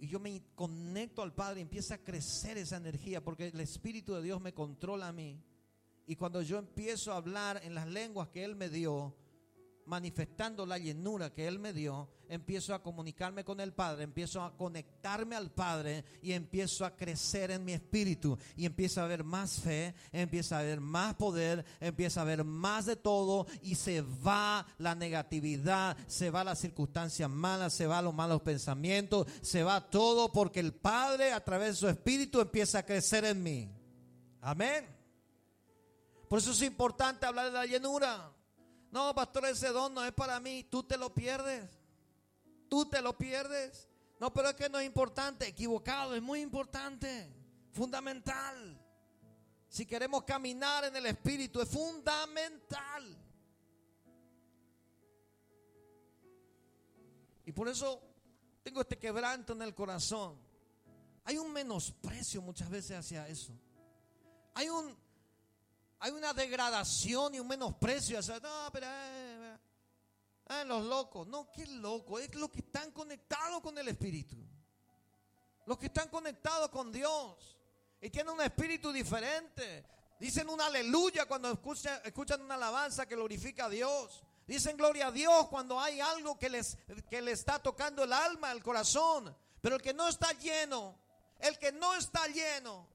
Y 0.00 0.06
yo 0.06 0.18
me 0.18 0.42
conecto 0.54 1.20
al 1.22 1.34
Padre 1.34 1.60
empieza 1.60 1.96
a 1.96 1.98
crecer 1.98 2.56
esa 2.56 2.78
energía 2.78 3.22
porque 3.22 3.48
el 3.48 3.60
Espíritu 3.60 4.14
de 4.14 4.22
Dios 4.22 4.40
me 4.40 4.54
controla 4.54 5.08
a 5.08 5.12
mí. 5.12 5.38
Y 6.06 6.16
cuando 6.16 6.40
yo 6.40 6.58
empiezo 6.58 7.12
a 7.12 7.16
hablar 7.16 7.60
en 7.62 7.74
las 7.74 7.86
lenguas 7.86 8.28
que 8.30 8.42
Él 8.42 8.56
me 8.56 8.70
dio, 8.70 9.14
manifestando 9.90 10.64
la 10.64 10.78
llenura 10.78 11.34
que 11.34 11.48
Él 11.48 11.58
me 11.58 11.72
dio, 11.72 12.08
empiezo 12.28 12.72
a 12.72 12.82
comunicarme 12.82 13.44
con 13.44 13.58
el 13.58 13.72
Padre, 13.72 14.04
empiezo 14.04 14.40
a 14.40 14.56
conectarme 14.56 15.34
al 15.34 15.50
Padre 15.50 16.04
y 16.22 16.30
empiezo 16.30 16.84
a 16.84 16.94
crecer 16.96 17.50
en 17.50 17.64
mi 17.64 17.72
espíritu 17.72 18.38
y 18.56 18.66
empieza 18.66 19.00
a 19.00 19.06
haber 19.06 19.24
más 19.24 19.58
fe, 19.58 19.96
empieza 20.12 20.56
a 20.56 20.60
haber 20.60 20.80
más 20.80 21.14
poder, 21.16 21.64
empieza 21.80 22.20
a 22.20 22.22
haber 22.22 22.44
más 22.44 22.86
de 22.86 22.94
todo 22.94 23.48
y 23.62 23.74
se 23.74 24.02
va 24.02 24.64
la 24.78 24.94
negatividad, 24.94 25.96
se 26.06 26.30
va 26.30 26.44
las 26.44 26.60
circunstancias 26.60 27.28
malas, 27.28 27.74
se 27.74 27.88
va 27.88 28.00
los 28.00 28.14
malos 28.14 28.42
pensamientos, 28.42 29.26
se 29.42 29.64
va 29.64 29.90
todo 29.90 30.30
porque 30.30 30.60
el 30.60 30.72
Padre 30.72 31.32
a 31.32 31.44
través 31.44 31.70
de 31.70 31.76
su 31.76 31.88
espíritu 31.88 32.40
empieza 32.40 32.78
a 32.78 32.86
crecer 32.86 33.24
en 33.24 33.42
mí. 33.42 33.68
Amén. 34.40 34.86
Por 36.28 36.38
eso 36.38 36.52
es 36.52 36.62
importante 36.62 37.26
hablar 37.26 37.46
de 37.46 37.52
la 37.52 37.66
llenura. 37.66 38.32
No, 38.90 39.14
pastor, 39.14 39.46
ese 39.46 39.68
don 39.68 39.94
no 39.94 40.04
es 40.04 40.12
para 40.12 40.40
mí. 40.40 40.64
Tú 40.64 40.82
te 40.82 40.96
lo 40.96 41.14
pierdes. 41.14 41.68
Tú 42.68 42.86
te 42.86 43.00
lo 43.00 43.16
pierdes. 43.16 43.88
No, 44.18 44.32
pero 44.32 44.50
es 44.50 44.54
que 44.54 44.68
no 44.68 44.78
es 44.78 44.86
importante. 44.86 45.46
Equivocado, 45.46 46.14
es 46.14 46.22
muy 46.22 46.40
importante. 46.40 47.32
Fundamental. 47.72 48.78
Si 49.68 49.86
queremos 49.86 50.24
caminar 50.24 50.84
en 50.84 50.96
el 50.96 51.06
Espíritu, 51.06 51.60
es 51.60 51.68
fundamental. 51.68 53.16
Y 57.46 57.52
por 57.52 57.68
eso 57.68 58.02
tengo 58.62 58.80
este 58.80 58.98
quebranto 58.98 59.52
en 59.52 59.62
el 59.62 59.74
corazón. 59.74 60.36
Hay 61.24 61.38
un 61.38 61.52
menosprecio 61.52 62.42
muchas 62.42 62.68
veces 62.68 62.98
hacia 62.98 63.28
eso. 63.28 63.52
Hay 64.54 64.68
un 64.68 64.96
hay 66.00 66.12
una 66.12 66.32
degradación 66.32 67.34
y 67.34 67.40
un 67.40 67.46
menosprecio. 67.46 68.20
no, 68.42 68.70
pero 68.72 68.86
eh, 68.88 69.58
eh, 70.48 70.64
los 70.64 70.84
locos. 70.84 71.26
No, 71.26 71.50
qué 71.52 71.66
loco. 71.66 72.18
Es 72.18 72.34
los 72.34 72.50
que 72.50 72.60
están 72.60 72.90
conectados 72.90 73.60
con 73.60 73.76
el 73.76 73.86
Espíritu. 73.88 74.36
Los 75.66 75.78
que 75.78 75.86
están 75.86 76.08
conectados 76.08 76.70
con 76.70 76.90
Dios. 76.90 77.58
Y 78.00 78.08
tienen 78.08 78.32
un 78.32 78.40
espíritu 78.40 78.90
diferente. 78.92 79.84
Dicen 80.18 80.48
un 80.48 80.60
aleluya 80.60 81.26
cuando 81.26 81.50
escuchan, 81.52 82.00
escuchan 82.02 82.40
una 82.40 82.54
alabanza 82.54 83.06
que 83.06 83.14
glorifica 83.14 83.66
a 83.66 83.68
Dios. 83.68 84.22
Dicen 84.46 84.76
gloria 84.76 85.08
a 85.08 85.12
Dios 85.12 85.48
cuando 85.48 85.78
hay 85.78 86.00
algo 86.00 86.38
que 86.38 86.48
les, 86.48 86.78
que 87.10 87.20
les 87.20 87.40
está 87.40 87.58
tocando 87.58 88.02
el 88.04 88.12
alma, 88.12 88.52
el 88.52 88.62
corazón. 88.62 89.36
Pero 89.60 89.76
el 89.76 89.82
que 89.82 89.92
no 89.92 90.08
está 90.08 90.32
lleno, 90.32 90.98
el 91.38 91.58
que 91.58 91.72
no 91.72 91.94
está 91.94 92.26
lleno, 92.26 92.88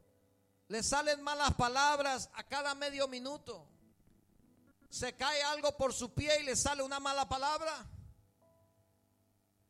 le 0.67 0.81
salen 0.81 1.21
malas 1.21 1.53
palabras 1.53 2.29
a 2.33 2.43
cada 2.43 2.73
medio 2.75 3.07
minuto. 3.07 3.67
Se 4.89 5.13
cae 5.13 5.43
algo 5.43 5.75
por 5.77 5.93
su 5.93 6.13
pie 6.13 6.41
y 6.41 6.43
le 6.43 6.55
sale 6.55 6.81
una 6.81 6.99
mala 6.99 7.27
palabra. 7.27 7.85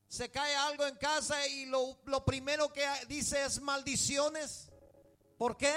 Se 0.08 0.29
cae 0.31 0.55
algo 0.55 0.86
en 0.86 0.95
casa 0.95 1.45
y 1.47 1.65
lo, 1.65 1.97
primero 2.25 2.71
que 2.71 2.88
dice 3.08 3.43
es 3.43 3.60
maldiciones. 3.60 4.69
¿Por 5.38 5.58
qué? 5.58 5.75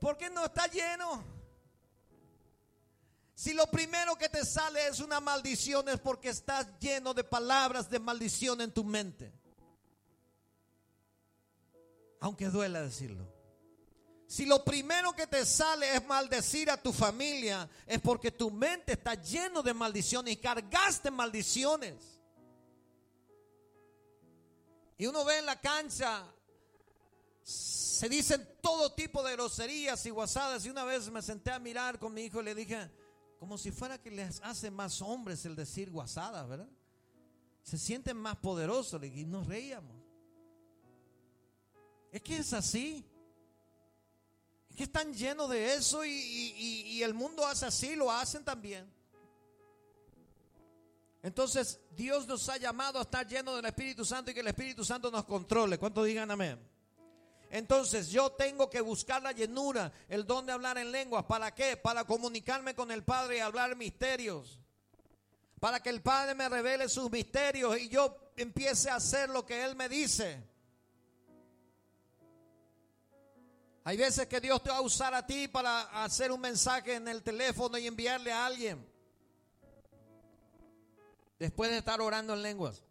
Porque 0.00 0.30
no 0.30 0.46
está 0.46 0.66
lleno. 0.66 1.22
Si 3.34 3.52
lo 3.52 3.70
primero 3.70 4.16
que 4.16 4.30
te 4.30 4.44
sale 4.44 4.88
es 4.88 4.98
una 4.98 5.20
maldición 5.20 5.88
es 5.90 6.00
porque 6.00 6.30
estás 6.30 6.66
lleno 6.80 7.12
de 7.12 7.22
palabras 7.22 7.88
de 7.90 7.98
maldición 7.98 8.62
en 8.62 8.72
tu 8.72 8.82
mente. 8.82 9.32
Aunque 12.18 12.46
duela 12.46 12.80
decirlo. 12.80 13.35
Si 14.26 14.44
lo 14.44 14.64
primero 14.64 15.12
que 15.12 15.26
te 15.26 15.44
sale 15.46 15.94
es 15.94 16.04
maldecir 16.04 16.68
a 16.70 16.80
tu 16.80 16.92
familia, 16.92 17.68
es 17.86 18.00
porque 18.00 18.32
tu 18.32 18.50
mente 18.50 18.94
está 18.94 19.14
lleno 19.14 19.62
de 19.62 19.72
maldiciones 19.72 20.34
y 20.34 20.36
cargaste 20.36 21.12
maldiciones. 21.12 22.20
Y 24.98 25.06
uno 25.06 25.24
ve 25.24 25.38
en 25.38 25.46
la 25.46 25.60
cancha, 25.60 26.24
se 27.42 28.08
dicen 28.08 28.48
todo 28.60 28.92
tipo 28.94 29.22
de 29.22 29.32
groserías 29.34 30.04
y 30.06 30.10
guasadas. 30.10 30.64
Y 30.66 30.70
una 30.70 30.84
vez 30.84 31.08
me 31.08 31.22
senté 31.22 31.52
a 31.52 31.60
mirar 31.60 31.98
con 32.00 32.12
mi 32.12 32.22
hijo 32.22 32.40
y 32.40 32.44
le 32.44 32.54
dije, 32.54 32.90
como 33.38 33.56
si 33.56 33.70
fuera 33.70 33.98
que 33.98 34.10
les 34.10 34.40
hace 34.42 34.72
más 34.72 35.00
hombres 35.02 35.44
el 35.44 35.54
decir 35.54 35.90
guasadas, 35.90 36.48
¿verdad? 36.48 36.68
Se 37.62 37.78
sienten 37.78 38.16
más 38.16 38.36
poderosos 38.36 39.00
y 39.04 39.24
nos 39.24 39.46
reíamos. 39.46 39.94
Es 42.10 42.22
que 42.22 42.38
es 42.38 42.52
así 42.52 43.04
que 44.76 44.84
están 44.84 45.12
llenos 45.12 45.48
de 45.50 45.74
eso 45.74 46.04
y, 46.04 47.02
el 47.02 47.14
mundo 47.14 47.46
hace 47.46 47.66
así, 47.66 47.96
lo 47.96 48.10
hacen 48.12 48.44
también. 48.44 48.88
Entonces 51.22 51.80
Dios 51.96 52.26
nos 52.28 52.48
ha 52.48 52.56
llamado 52.56 52.98
a 52.98 53.02
estar 53.02 53.26
llenos 53.26 53.56
del 53.56 53.64
Espíritu 53.64 54.04
Santo 54.04 54.30
y 54.30 54.34
que 54.34 54.40
el 54.40 54.46
Espíritu 54.46 54.84
Santo 54.84 55.10
nos 55.10 55.24
controle. 55.24 55.78
¿Cuántos 55.78 56.06
digan 56.06 56.30
amén? 56.30 56.58
Entonces 57.50 58.10
yo 58.10 58.30
tengo 58.30 58.68
que 58.68 58.80
buscar 58.80 59.22
la 59.22 59.32
llenura, 59.32 59.92
el 60.08 60.26
don 60.26 60.46
de 60.46 60.52
hablar 60.52 60.78
en 60.78 60.92
lenguas. 60.92 61.24
¿Para 61.24 61.54
qué? 61.54 61.76
Para 61.76 62.04
comunicarme 62.04 62.74
con 62.74 62.90
el 62.90 63.02
Padre 63.02 63.38
y 63.38 63.40
hablar 63.40 63.74
misterios. 63.76 64.60
Para 65.58 65.80
que 65.80 65.88
el 65.88 66.02
Padre 66.02 66.34
me 66.34 66.48
revele 66.48 66.88
sus 66.88 67.10
misterios 67.10 67.78
y 67.78 67.88
yo 67.88 68.16
empiece 68.36 68.90
a 68.90 68.96
hacer 68.96 69.30
lo 69.30 69.46
que 69.46 69.64
Él 69.64 69.74
me 69.74 69.88
dice. 69.88 70.55
Hay 73.86 73.96
veces 73.96 74.26
que 74.26 74.40
Dios 74.40 74.60
te 74.64 74.70
va 74.70 74.78
a 74.78 74.80
usar 74.80 75.14
a 75.14 75.24
ti 75.24 75.46
para 75.46 76.02
hacer 76.02 76.32
un 76.32 76.40
mensaje 76.40 76.94
en 76.94 77.06
el 77.06 77.22
teléfono 77.22 77.78
y 77.78 77.86
enviarle 77.86 78.32
a 78.32 78.44
alguien. 78.44 78.84
Después 81.38 81.70
de 81.70 81.78
estar 81.78 82.00
orando 82.00 82.34
en 82.34 82.42
lenguas. 82.42 82.82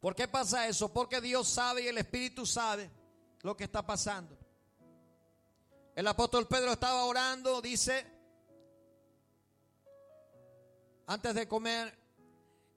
¿Por 0.00 0.14
qué 0.14 0.28
pasa 0.28 0.68
eso? 0.68 0.92
Porque 0.92 1.20
Dios 1.20 1.48
sabe 1.48 1.82
y 1.82 1.88
el 1.88 1.98
Espíritu 1.98 2.46
sabe 2.46 2.88
lo 3.40 3.56
que 3.56 3.64
está 3.64 3.84
pasando. 3.84 4.38
El 5.96 6.06
apóstol 6.06 6.46
Pedro 6.46 6.74
estaba 6.74 7.04
orando, 7.04 7.60
dice, 7.60 8.06
antes 11.08 11.34
de 11.34 11.48
comer, 11.48 11.92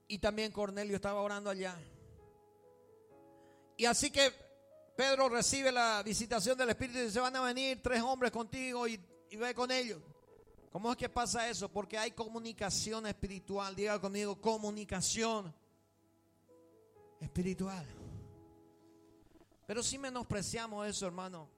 y 0.08 0.18
también 0.18 0.50
Cornelio 0.50 0.96
estaba 0.96 1.20
orando 1.20 1.50
allá. 1.50 1.78
Y 3.76 3.84
así 3.84 4.10
que 4.10 4.45
Pedro 4.96 5.28
recibe 5.28 5.70
la 5.70 6.02
visitación 6.02 6.56
del 6.56 6.70
Espíritu 6.70 6.98
y 6.98 7.02
dice, 7.02 7.20
van 7.20 7.36
a 7.36 7.42
venir 7.42 7.82
tres 7.82 8.00
hombres 8.00 8.32
contigo 8.32 8.88
y, 8.88 8.98
ve 9.36 9.54
con 9.54 9.70
ellos. 9.70 10.00
¿Cómo 10.72 10.90
es 10.90 10.96
que 10.96 11.10
pasa 11.10 11.48
eso? 11.50 11.70
Porque 11.70 11.98
hay 11.98 12.12
comunicación 12.12 13.06
espiritual. 13.06 13.76
Diga 13.76 14.00
conmigo, 14.00 14.40
comunicación 14.40 15.54
espiritual. 17.20 17.86
Pero 19.66 19.82
si 19.82 19.98
menospreciamos 19.98 20.86
eso, 20.86 21.06
hermano, 21.06 21.50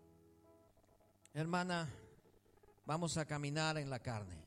hermana, 1.33 1.89
vamos 2.87 3.17
a 3.19 3.25
caminar 3.25 3.79
en 3.79 3.89
la 3.89 4.01
carne. 4.01 4.45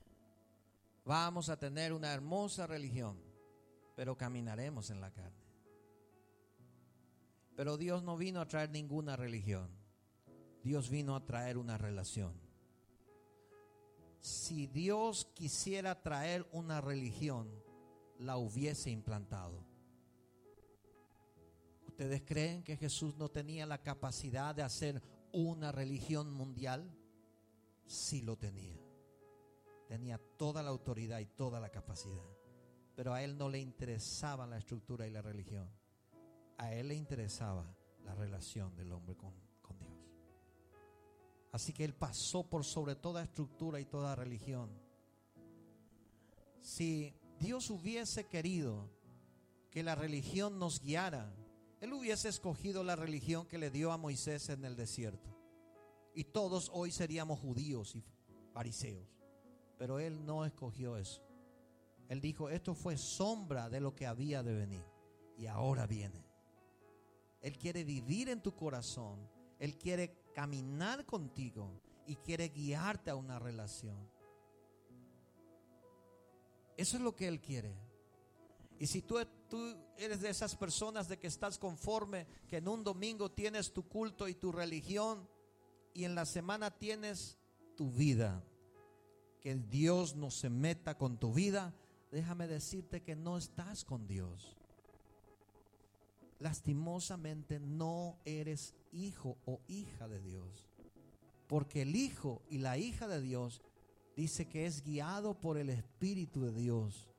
Vamos 1.06 1.48
a 1.48 1.58
tener 1.58 1.94
una 1.94 2.14
hermosa 2.14 2.68
religión, 2.68 3.18
pero 3.96 4.18
caminaremos 4.18 4.90
en 4.90 5.00
la 5.00 5.12
carne. 5.12 5.51
Pero 7.56 7.78
Dios 7.78 8.04
no 8.04 8.18
vino 8.18 8.42
a 8.42 8.48
traer 8.48 8.70
ninguna 8.70 9.16
religión. 9.16 9.70
Dios 10.64 10.90
vino 10.90 11.16
a 11.16 11.26
traer 11.26 11.58
una 11.58 11.78
relación. 11.78 12.34
Si 14.20 14.68
Dios 14.68 15.26
quisiera 15.34 16.02
traer 16.02 16.48
una 16.52 16.80
religión, 16.80 17.50
la 18.20 18.38
hubiese 18.38 18.92
implantado. 18.92 19.66
¿Ustedes 21.88 22.22
creen 22.22 22.64
que 22.64 22.78
Jesús 22.78 23.16
no 23.16 23.30
tenía 23.30 23.66
la 23.66 23.82
capacidad 23.82 24.54
de 24.54 24.62
hacer 24.62 25.02
una 25.32 25.72
religión 25.72 26.32
mundial? 26.32 26.96
Sí 27.86 28.22
lo 28.22 28.38
tenía. 28.38 28.80
Tenía 29.88 30.20
toda 30.38 30.62
la 30.64 30.70
autoridad 30.70 31.20
y 31.20 31.26
toda 31.26 31.60
la 31.60 31.70
capacidad. 31.70 32.24
Pero 32.96 33.14
a 33.14 33.24
él 33.24 33.38
no 33.38 33.50
le 33.50 33.60
interesaba 33.60 34.46
la 34.46 34.58
estructura 34.58 35.08
y 35.08 35.12
la 35.12 35.22
religión. 35.22 35.70
A 36.62 36.72
él 36.76 36.90
le 36.90 36.96
interesaba 36.96 37.66
la 38.06 38.14
relación 38.14 38.76
del 38.76 38.92
hombre 38.92 39.18
con, 39.18 39.34
con 39.64 39.80
Dios. 39.80 39.92
Así 41.52 41.74
que 41.74 41.84
él 41.84 41.96
pasó 41.96 42.48
por 42.48 42.64
sobre 42.64 42.96
toda 42.96 43.24
estructura 43.24 43.80
y 43.80 43.86
toda 43.86 44.16
religión. 44.16 44.70
Si 46.60 47.16
Dios 47.40 47.72
hubiese 47.72 48.28
querido 48.28 48.92
que 49.72 49.82
la 49.82 49.96
religión 49.96 50.60
nos 50.60 50.80
guiara, 50.82 51.34
Él 51.80 51.94
hubiese 51.94 52.30
escogido 52.30 52.84
la 52.84 52.96
religión 52.96 53.48
que 53.48 53.58
le 53.58 53.72
dio 53.72 53.92
a 53.92 53.98
Moisés 53.98 54.50
en 54.50 54.64
el 54.64 54.76
desierto. 54.76 55.36
Y 56.14 56.26
todos 56.26 56.70
hoy 56.72 56.92
seríamos 56.92 57.40
judíos 57.40 57.96
y 57.96 58.04
fariseos. 58.54 59.10
Pero 59.80 59.98
Él 59.98 60.24
no 60.28 60.46
escogió 60.46 60.96
eso. 60.96 61.24
Él 62.08 62.22
dijo, 62.22 62.52
esto 62.52 62.76
fue 62.76 62.98
sombra 62.98 63.68
de 63.68 63.80
lo 63.80 63.96
que 63.96 64.06
había 64.06 64.44
de 64.44 64.54
venir. 64.54 64.86
Y 65.40 65.48
ahora 65.48 65.88
viene. 65.88 66.31
Él 67.42 67.58
quiere 67.58 67.84
vivir 67.84 68.30
en 68.30 68.42
tu 68.42 68.56
corazón. 68.56 69.28
Él 69.60 69.78
quiere 69.78 70.16
caminar 70.34 71.06
contigo 71.06 71.82
y 72.06 72.16
quiere 72.16 72.50
guiarte 72.50 73.10
a 73.12 73.16
una 73.16 73.40
relación. 73.40 74.10
Eso 76.78 76.98
es 76.98 77.04
lo 77.04 77.16
que 77.16 77.28
Él 77.28 77.42
quiere. 77.42 77.76
Y 78.80 78.88
si 78.88 79.04
tú, 79.04 79.20
tú, 79.48 79.78
eres 79.98 80.22
de 80.22 80.30
esas 80.30 80.56
personas 80.56 81.08
de 81.08 81.20
que 81.20 81.28
estás 81.28 81.60
conforme, 81.60 82.26
que 82.48 82.58
en 82.58 82.68
un 82.68 82.84
domingo 82.84 83.30
tienes 83.30 83.72
tu 83.72 83.88
culto 83.88 84.28
y 84.28 84.34
tu 84.34 84.52
religión 84.52 85.30
y 85.94 86.06
en 86.06 86.16
la 86.16 86.26
semana 86.26 86.72
tienes 86.72 87.38
tu 87.76 87.92
vida, 87.92 88.44
que 89.40 89.56
Dios 89.56 90.16
no 90.16 90.32
se 90.32 90.50
meta 90.50 90.98
con 90.98 91.20
tu 91.20 91.34
vida, 91.34 91.76
déjame 92.12 92.48
decirte 92.48 93.04
que 93.04 93.16
no 93.16 93.38
estás 93.38 93.86
con 93.86 94.08
Dios. 94.08 94.58
Lastimosamente 96.42 97.60
no 97.60 98.18
eres 98.26 98.74
hijo 98.92 99.38
o 99.46 99.62
hija 99.68 100.08
de 100.08 100.20
Dios. 100.20 100.68
Porque 101.48 101.84
el 101.84 101.96
hijo 101.96 102.42
y 102.50 102.58
la 102.58 102.80
hija 102.80 103.08
de 103.08 103.22
Dios 103.22 103.62
dice 104.16 104.48
que 104.48 104.66
es 104.66 104.84
guiado 104.84 105.40
por 105.40 105.60
el 105.60 105.70
Espíritu 105.70 106.42
de 106.42 106.52
Dios, 106.52 107.10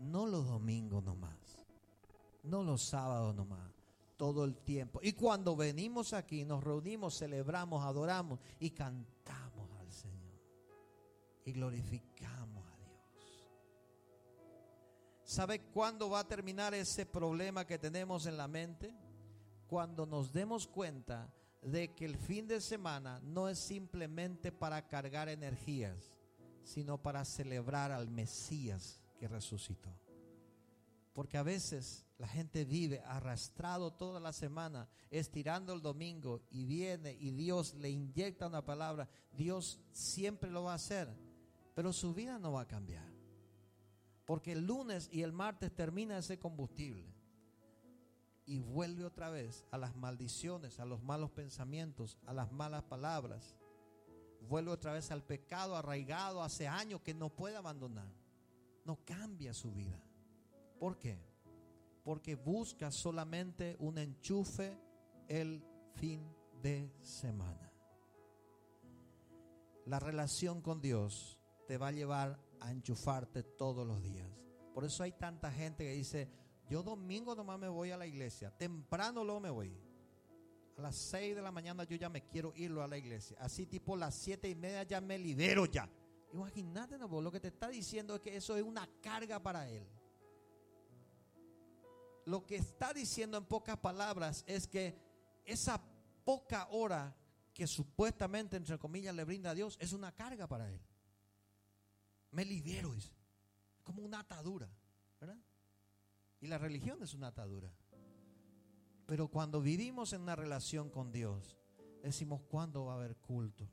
no 0.00 0.26
los 0.26 0.48
domingos 0.48 1.04
nomás, 1.04 1.64
no 2.42 2.64
los 2.64 2.82
sábados 2.82 3.36
nomás, 3.36 3.70
todo 4.16 4.44
el 4.44 4.56
tiempo. 4.56 4.98
Y 5.00 5.12
cuando 5.12 5.54
venimos 5.54 6.12
aquí, 6.12 6.44
nos 6.44 6.64
reunimos, 6.64 7.16
celebramos, 7.16 7.84
adoramos 7.84 8.40
y 8.58 8.70
cantamos 8.70 9.70
al 9.78 9.92
Señor 9.92 10.40
y 11.44 11.52
glorificamos. 11.52 12.61
¿Sabe 15.32 15.60
cuándo 15.60 16.10
va 16.10 16.18
a 16.18 16.28
terminar 16.28 16.74
ese 16.74 17.06
problema 17.06 17.66
que 17.66 17.78
tenemos 17.78 18.26
en 18.26 18.36
la 18.36 18.48
mente? 18.48 18.94
Cuando 19.66 20.04
nos 20.04 20.30
demos 20.30 20.66
cuenta 20.66 21.32
de 21.62 21.94
que 21.94 22.04
el 22.04 22.18
fin 22.18 22.46
de 22.46 22.60
semana 22.60 23.18
no 23.24 23.48
es 23.48 23.58
simplemente 23.58 24.52
para 24.52 24.86
cargar 24.86 25.30
energías, 25.30 26.18
sino 26.64 27.00
para 27.00 27.24
celebrar 27.24 27.92
al 27.92 28.10
Mesías 28.10 29.00
que 29.18 29.26
resucitó. 29.26 29.88
Porque 31.14 31.38
a 31.38 31.42
veces 31.42 32.04
la 32.18 32.28
gente 32.28 32.66
vive 32.66 33.00
arrastrado 33.06 33.90
toda 33.90 34.20
la 34.20 34.34
semana, 34.34 34.86
estirando 35.10 35.72
el 35.72 35.80
domingo 35.80 36.42
y 36.50 36.66
viene 36.66 37.16
y 37.18 37.30
Dios 37.30 37.72
le 37.76 37.88
inyecta 37.88 38.48
una 38.48 38.66
palabra. 38.66 39.08
Dios 39.32 39.80
siempre 39.92 40.50
lo 40.50 40.64
va 40.64 40.72
a 40.72 40.74
hacer, 40.76 41.08
pero 41.74 41.90
su 41.94 42.12
vida 42.12 42.38
no 42.38 42.52
va 42.52 42.60
a 42.60 42.68
cambiar. 42.68 43.11
Porque 44.32 44.52
el 44.52 44.64
lunes 44.64 45.10
y 45.12 45.20
el 45.20 45.30
martes 45.30 45.74
termina 45.74 46.16
ese 46.16 46.38
combustible 46.38 47.04
y 48.46 48.60
vuelve 48.60 49.04
otra 49.04 49.28
vez 49.28 49.66
a 49.70 49.76
las 49.76 49.94
maldiciones, 49.94 50.80
a 50.80 50.86
los 50.86 51.02
malos 51.02 51.30
pensamientos, 51.32 52.16
a 52.24 52.32
las 52.32 52.50
malas 52.50 52.82
palabras 52.84 53.58
vuelve 54.48 54.70
otra 54.70 54.94
vez 54.94 55.10
al 55.10 55.22
pecado 55.22 55.76
arraigado 55.76 56.42
hace 56.42 56.66
años 56.66 57.02
que 57.02 57.12
no 57.12 57.28
puede 57.28 57.56
abandonar. 57.56 58.08
No 58.86 59.04
cambia 59.04 59.52
su 59.52 59.70
vida. 59.70 60.02
¿Por 60.80 60.98
qué? 60.98 61.18
Porque 62.02 62.34
busca 62.34 62.90
solamente 62.90 63.76
un 63.80 63.98
enchufe 63.98 64.80
el 65.28 65.62
fin 65.96 66.26
de 66.62 66.90
semana. 67.02 67.70
La 69.84 70.00
relación 70.00 70.62
con 70.62 70.80
Dios 70.80 71.38
te 71.68 71.76
va 71.76 71.88
a 71.88 71.92
llevar 71.92 72.40
a 72.62 72.70
enchufarte 72.70 73.42
todos 73.42 73.86
los 73.86 74.02
días. 74.02 74.28
Por 74.74 74.84
eso 74.84 75.02
hay 75.02 75.12
tanta 75.12 75.50
gente 75.50 75.84
que 75.84 75.92
dice, 75.92 76.28
yo 76.68 76.82
domingo 76.82 77.34
nomás 77.34 77.58
me 77.58 77.68
voy 77.68 77.90
a 77.90 77.96
la 77.96 78.06
iglesia, 78.06 78.50
temprano 78.56 79.24
luego 79.24 79.40
me 79.40 79.50
voy 79.50 79.76
a 80.78 80.82
las 80.82 80.96
6 80.96 81.36
de 81.36 81.42
la 81.42 81.52
mañana 81.52 81.84
yo 81.84 81.96
ya 81.96 82.08
me 82.08 82.26
quiero 82.26 82.52
irlo 82.56 82.82
a 82.82 82.88
la 82.88 82.96
iglesia. 82.96 83.36
Así 83.40 83.66
tipo 83.66 83.96
las 83.96 84.14
siete 84.14 84.48
y 84.48 84.54
media 84.54 84.82
ya 84.84 85.00
me 85.00 85.18
libero 85.18 85.66
ya. 85.66 85.88
Imagínate, 86.32 86.96
no, 86.96 87.20
lo 87.20 87.30
que 87.30 87.40
te 87.40 87.48
está 87.48 87.68
diciendo 87.68 88.14
es 88.14 88.20
que 88.20 88.34
eso 88.36 88.56
es 88.56 88.62
una 88.62 88.88
carga 89.02 89.38
para 89.42 89.68
él. 89.68 89.86
Lo 92.24 92.46
que 92.46 92.56
está 92.56 92.92
diciendo 92.94 93.36
en 93.36 93.44
pocas 93.44 93.76
palabras 93.76 94.44
es 94.46 94.66
que 94.66 94.96
esa 95.44 95.82
poca 96.24 96.68
hora 96.70 97.14
que 97.52 97.66
supuestamente, 97.66 98.56
entre 98.56 98.78
comillas, 98.78 99.14
le 99.14 99.24
brinda 99.24 99.50
a 99.50 99.54
Dios 99.54 99.76
es 99.80 99.92
una 99.92 100.12
carga 100.12 100.46
para 100.46 100.70
él. 100.70 100.80
Me 102.32 102.44
libero, 102.44 102.94
como 103.82 104.02
una 104.02 104.20
atadura, 104.20 104.68
¿verdad? 105.20 105.38
Y 106.40 106.48
la 106.48 106.58
religión 106.58 107.02
es 107.02 107.14
una 107.14 107.28
atadura. 107.28 107.72
Pero 109.06 109.28
cuando 109.28 109.60
vivimos 109.60 110.12
en 110.12 110.22
una 110.22 110.34
relación 110.34 110.90
con 110.90 111.12
Dios, 111.12 111.56
decimos, 112.02 112.42
¿cuándo 112.42 112.86
va 112.86 112.94
a 112.94 112.96
haber 112.96 113.16
culto? 113.16 113.68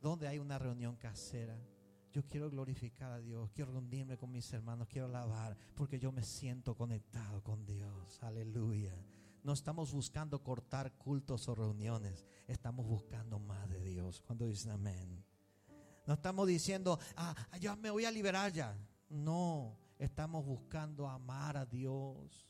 ¿Dónde 0.00 0.26
hay 0.26 0.38
una 0.38 0.58
reunión 0.58 0.96
casera? 0.96 1.58
Yo 2.12 2.24
quiero 2.26 2.48
glorificar 2.48 3.10
a 3.10 3.20
Dios, 3.20 3.50
quiero 3.52 3.72
reunirme 3.72 4.16
con 4.16 4.30
mis 4.30 4.52
hermanos, 4.52 4.88
quiero 4.88 5.06
alabar, 5.06 5.56
porque 5.74 5.98
yo 5.98 6.12
me 6.12 6.22
siento 6.22 6.74
conectado 6.74 7.42
con 7.42 7.66
Dios. 7.66 8.22
Aleluya. 8.22 8.94
No 9.42 9.52
estamos 9.52 9.92
buscando 9.92 10.42
cortar 10.42 10.96
cultos 10.96 11.48
o 11.48 11.54
reuniones, 11.54 12.24
estamos 12.46 12.86
buscando 12.86 13.38
más 13.38 13.68
de 13.68 13.80
Dios. 13.82 14.22
Cuando 14.22 14.46
dicen 14.46 14.72
amén. 14.72 15.24
No 16.06 16.14
estamos 16.14 16.46
diciendo, 16.46 16.98
ah, 17.16 17.34
yo 17.60 17.76
me 17.76 17.90
voy 17.90 18.04
a 18.04 18.10
liberar 18.10 18.52
ya. 18.52 18.76
No, 19.08 19.78
estamos 19.98 20.44
buscando 20.44 21.08
amar 21.08 21.56
a 21.56 21.66
Dios 21.66 22.44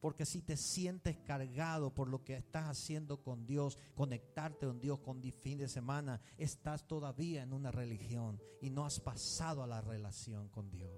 porque 0.00 0.24
si 0.24 0.42
te 0.42 0.56
sientes 0.56 1.16
cargado 1.18 1.92
por 1.92 2.08
lo 2.08 2.22
que 2.22 2.36
estás 2.36 2.66
haciendo 2.66 3.20
con 3.20 3.46
Dios, 3.46 3.76
conectarte 3.94 4.66
con 4.66 4.80
Dios 4.80 5.00
con 5.00 5.20
fin 5.32 5.58
de 5.58 5.68
semana, 5.68 6.20
estás 6.36 6.86
todavía 6.86 7.42
en 7.42 7.52
una 7.52 7.70
religión 7.70 8.40
y 8.60 8.70
no 8.70 8.84
has 8.84 9.00
pasado 9.00 9.62
a 9.62 9.66
la 9.66 9.80
relación 9.80 10.48
con 10.48 10.70
Dios. 10.70 10.90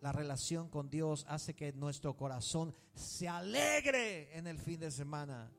La 0.00 0.10
relación 0.10 0.68
con 0.68 0.90
Dios 0.90 1.24
hace 1.28 1.54
que 1.54 1.72
nuestro 1.72 2.16
corazón 2.16 2.74
se 2.94 3.28
alegre 3.28 4.36
en 4.36 4.46
el 4.46 4.58
fin 4.58 4.80
de 4.80 4.90
semana. 4.90 5.52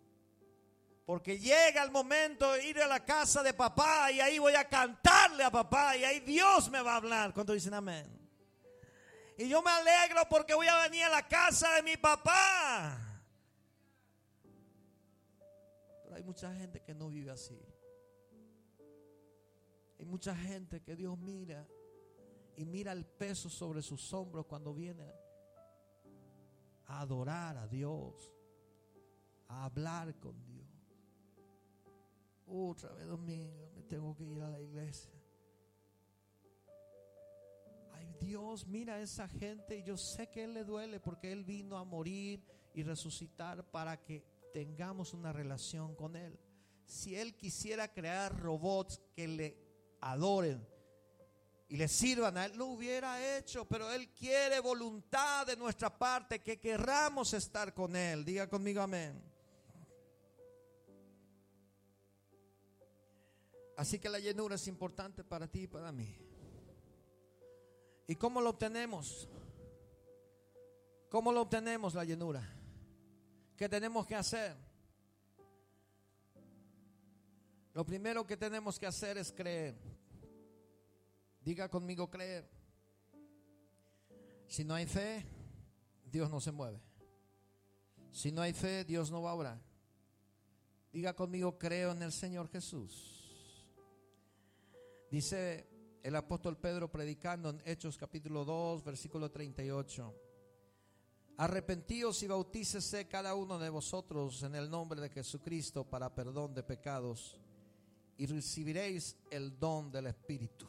Porque 1.05 1.37
llega 1.37 1.83
el 1.83 1.91
momento 1.91 2.53
de 2.53 2.65
ir 2.65 2.81
a 2.81 2.87
la 2.87 3.03
casa 3.03 3.43
de 3.43 3.53
papá 3.53 4.09
y 4.11 4.21
ahí 4.21 4.39
voy 4.39 4.55
a 4.55 4.67
cantarle 4.69 5.43
a 5.43 5.51
papá 5.51 5.97
y 5.97 6.05
ahí 6.05 6.19
Dios 6.21 6.69
me 6.69 6.81
va 6.81 6.93
a 6.93 6.97
hablar. 6.97 7.33
¿Cuánto 7.33 7.51
dicen 7.53 7.73
amén? 7.73 8.23
Y 9.37 9.49
yo 9.49 9.61
me 9.61 9.71
alegro 9.71 10.21
porque 10.29 10.53
voy 10.53 10.67
a 10.67 10.83
venir 10.83 11.03
a 11.03 11.09
la 11.09 11.27
casa 11.27 11.73
de 11.75 11.83
mi 11.83 11.97
papá. 11.97 12.97
Pero 16.03 16.15
hay 16.15 16.23
mucha 16.23 16.53
gente 16.53 16.81
que 16.81 16.93
no 16.93 17.09
vive 17.09 17.31
así. 17.31 17.59
Hay 19.99 20.05
mucha 20.05 20.35
gente 20.35 20.81
que 20.81 20.95
Dios 20.95 21.17
mira 21.17 21.67
y 22.55 22.65
mira 22.65 22.91
el 22.91 23.05
peso 23.05 23.49
sobre 23.49 23.81
sus 23.81 24.13
hombros 24.13 24.45
cuando 24.45 24.73
viene 24.73 25.11
a 26.85 27.01
adorar 27.01 27.57
a 27.57 27.67
Dios, 27.67 28.31
a 29.47 29.65
hablar 29.65 30.17
con 30.19 30.43
Dios. 30.45 30.52
Otra 32.47 32.93
vez 32.93 33.07
domingo 33.07 33.71
me 33.75 33.83
tengo 33.83 34.15
que 34.15 34.23
ir 34.23 34.41
a 34.41 34.49
la 34.49 34.61
iglesia. 34.61 35.13
Dios 38.23 38.67
mira 38.67 38.95
a 38.95 39.01
esa 39.01 39.27
gente 39.27 39.83
yo 39.83 39.97
sé 39.97 40.29
que 40.29 40.45
Él 40.45 40.53
le 40.53 40.63
duele 40.63 40.99
porque 40.99 41.31
Él 41.31 41.43
vino 41.43 41.77
a 41.77 41.83
morir 41.83 42.43
y 42.73 42.83
resucitar 42.83 43.63
para 43.69 44.01
que 44.01 44.23
tengamos 44.53 45.13
una 45.13 45.33
relación 45.33 45.95
con 45.95 46.15
Él. 46.15 46.39
Si 46.85 47.15
Él 47.15 47.35
quisiera 47.35 47.91
crear 47.91 48.39
robots 48.39 49.01
que 49.15 49.27
le 49.27 49.57
adoren 50.01 50.65
y 51.69 51.77
le 51.77 51.87
sirvan 51.87 52.37
a 52.37 52.45
Él, 52.45 52.55
lo 52.55 52.67
hubiera 52.67 53.37
hecho, 53.37 53.65
pero 53.65 53.91
Él 53.91 54.09
quiere 54.13 54.59
voluntad 54.59 55.45
de 55.45 55.57
nuestra 55.57 55.97
parte, 55.97 56.39
que 56.39 56.59
querramos 56.59 57.33
estar 57.33 57.73
con 57.73 57.95
Él. 57.95 58.23
Diga 58.23 58.49
conmigo 58.49 58.81
amén. 58.81 59.32
Así 63.75 63.99
que 63.99 64.09
la 64.09 64.19
llenura 64.19 64.55
es 64.55 64.67
importante 64.67 65.23
para 65.23 65.47
ti 65.47 65.63
y 65.63 65.67
para 65.67 65.91
mí. 65.91 66.15
¿Y 68.07 68.15
cómo 68.15 68.41
lo 68.41 68.51
obtenemos? 68.51 69.27
¿Cómo 71.09 71.31
lo 71.31 71.41
obtenemos 71.41 71.93
la 71.93 72.03
llenura? 72.03 72.47
¿Qué 73.55 73.69
tenemos 73.69 74.05
que 74.05 74.15
hacer? 74.15 74.55
Lo 77.73 77.85
primero 77.85 78.25
que 78.25 78.37
tenemos 78.37 78.77
que 78.77 78.85
hacer 78.85 79.17
es 79.17 79.31
creer. 79.31 79.75
Diga 81.41 81.69
conmigo 81.69 82.09
creer. 82.09 82.49
Si 84.47 84.63
no 84.63 84.75
hay 84.75 84.85
fe, 84.85 85.25
Dios 86.05 86.29
no 86.29 86.39
se 86.39 86.51
mueve. 86.51 86.79
Si 88.11 88.31
no 88.31 88.41
hay 88.41 88.53
fe, 88.53 88.85
Dios 88.85 89.09
no 89.09 89.23
va 89.23 89.31
a 89.31 89.33
obrar. 89.33 89.61
Diga 90.91 91.15
conmigo, 91.15 91.57
creo 91.57 91.91
en 91.91 92.03
el 92.03 92.11
Señor 92.11 92.47
Jesús. 92.49 93.12
Dice 95.13 95.67
el 96.01 96.15
apóstol 96.15 96.57
Pedro 96.57 96.91
predicando 96.91 97.51
en 97.51 97.61
Hechos 97.65 97.99
capítulo 97.99 98.43
2, 98.43 98.83
versículo 98.83 99.29
38. 99.29 100.11
Arrepentíos 101.37 102.23
y 102.23 102.27
bautícese 102.27 103.07
cada 103.07 103.35
uno 103.35 103.59
de 103.59 103.69
vosotros 103.69 104.41
en 104.41 104.55
el 104.55 104.71
nombre 104.71 104.99
de 104.99 105.09
Jesucristo 105.09 105.87
para 105.87 106.15
perdón 106.15 106.55
de 106.55 106.63
pecados 106.63 107.39
y 108.17 108.25
recibiréis 108.25 109.15
el 109.29 109.59
don 109.59 109.91
del 109.91 110.07
Espíritu. 110.07 110.65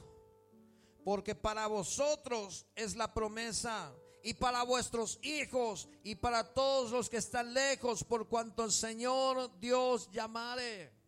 Porque 1.02 1.34
para 1.34 1.66
vosotros 1.66 2.66
es 2.76 2.96
la 2.96 3.14
promesa 3.14 3.94
y 4.22 4.34
para 4.34 4.62
vuestros 4.64 5.20
hijos 5.22 5.88
y 6.02 6.16
para 6.16 6.52
todos 6.52 6.90
los 6.90 7.08
que 7.08 7.16
están 7.16 7.54
lejos, 7.54 8.04
por 8.04 8.28
cuanto 8.28 8.62
el 8.62 8.72
Señor 8.72 9.58
Dios 9.58 10.10
llamare. 10.12 11.03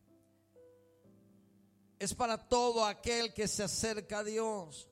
Es 1.99 2.15
para 2.15 2.49
todo 2.49 2.85
aquel 2.85 3.33
que 3.33 3.49
se 3.49 3.63
acerca 3.63 4.19
a 4.19 4.25
Dios. 4.25 4.89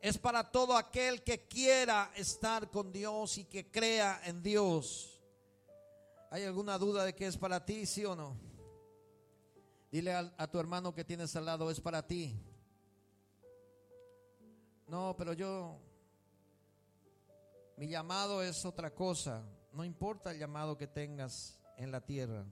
Es 0.00 0.18
para 0.18 0.50
todo 0.50 0.76
aquel 0.76 1.22
que 1.22 1.46
quiera 1.48 2.12
estar 2.14 2.70
con 2.70 2.92
Dios 2.92 3.38
y 3.38 3.44
que 3.44 3.70
crea 3.70 4.20
en 4.24 4.42
Dios. 4.42 5.20
¿Hay 6.30 6.44
alguna 6.44 6.78
duda 6.78 7.04
de 7.04 7.14
que 7.14 7.26
es 7.26 7.36
para 7.36 7.64
ti, 7.64 7.86
sí 7.86 8.04
o 8.04 8.14
no? 8.14 8.36
Dile 9.90 10.12
a, 10.12 10.46
tu 10.50 10.58
hermano 10.58 10.94
que 10.94 11.04
tienes 11.04 11.34
al 11.36 11.46
lado, 11.46 11.70
es 11.70 11.80
para 11.80 12.06
ti. 12.06 12.38
No, 14.86 15.14
pero 15.16 15.32
yo, 15.32 15.78
mi 17.76 17.88
llamado 17.88 18.42
es 18.42 18.64
otra 18.64 18.94
cosa. 18.94 19.42
No 19.72 19.84
importa 19.84 20.32
el 20.32 20.38
llamado 20.38 20.76
que 20.76 20.86
tengas 20.86 21.58
en 21.76 21.90
la 21.90 22.00
tierra. 22.00 22.44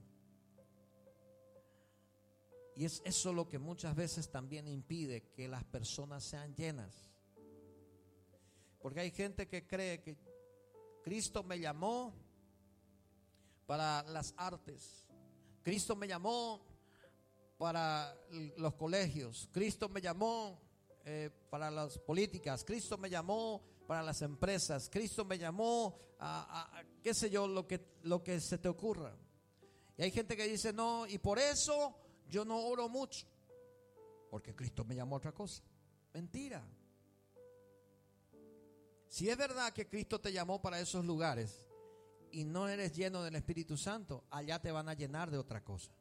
Y 2.77 2.85
es 2.85 3.03
eso 3.05 3.33
lo 3.33 3.49
que 3.49 3.59
muchas 3.59 3.95
veces 3.95 4.31
también 4.31 4.67
impide 4.67 5.23
que 5.33 5.47
las 5.49 5.65
personas 5.65 6.25
sean 6.25 6.55
llenas. 6.55 6.93
Porque 8.81 9.01
hay 9.01 9.11
gente 9.11 9.47
que 9.47 9.67
cree 9.67 10.03
que 10.03 10.17
Cristo 11.03 11.43
me 11.43 11.59
llamó 11.59 12.13
para 13.67 14.03
las 14.05 14.35
artes. 14.37 15.07
Cristo 15.63 15.95
me 15.95 16.09
llamó 16.09 16.61
para 17.59 18.15
los 18.57 18.75
colegios. 18.75 19.49
Cristo 19.53 19.89
me 19.89 20.01
llamó 20.01 20.61
eh, 21.05 21.31
para 21.51 21.71
las 21.71 21.99
políticas. 21.99 22.65
Cristo 22.65 22.99
me 22.99 23.09
llamó 23.09 23.63
para 23.87 24.03
las 24.03 24.21
empresas. 24.23 24.91
Cristo 24.91 25.25
me 25.25 25.39
llamó 25.39 25.99
a, 26.19 26.79
a, 26.79 26.85
qué 27.03 27.15
sé 27.15 27.31
yo, 27.31 27.47
lo 27.47 27.67
que, 27.67 27.81
lo 28.03 28.23
que 28.23 28.41
se 28.41 28.59
te 28.59 28.69
ocurra. 28.69 29.17
Y 29.97 30.03
hay 30.03 30.11
gente 30.11 30.37
que 30.37 30.49
dice, 30.49 30.73
no, 30.73 31.07
y 31.07 31.19
por 31.19 31.39
eso 31.39 32.04
yo 32.29 32.45
no 32.45 32.59
oro 32.59 32.89
mucho. 32.89 33.27
Porque 34.31 34.55
Cristo 34.55 34.85
me 34.85 34.95
llamó 34.95 35.17
a 35.17 35.19
otra 35.19 35.33
cosa. 35.33 35.63
Mentira. 36.13 36.67
Si 39.09 39.29
es 39.29 39.37
verdad 39.37 39.73
que 39.73 39.89
Cristo 39.89 40.21
te 40.21 40.33
llamó 40.33 40.61
para 40.61 40.81
esos 40.81 41.05
lugares 41.05 41.67
y 42.33 42.45
no 42.45 42.69
eres 42.69 42.93
lleno 42.93 43.23
del 43.23 43.37
Espíritu 43.37 43.77
Santo, 43.77 44.25
allá 44.31 44.61
te 44.61 44.73
van 44.73 44.89
a 44.89 44.95
llenar 44.95 45.31
de 45.31 45.39
otra 45.39 45.63
cosa. 45.63 45.93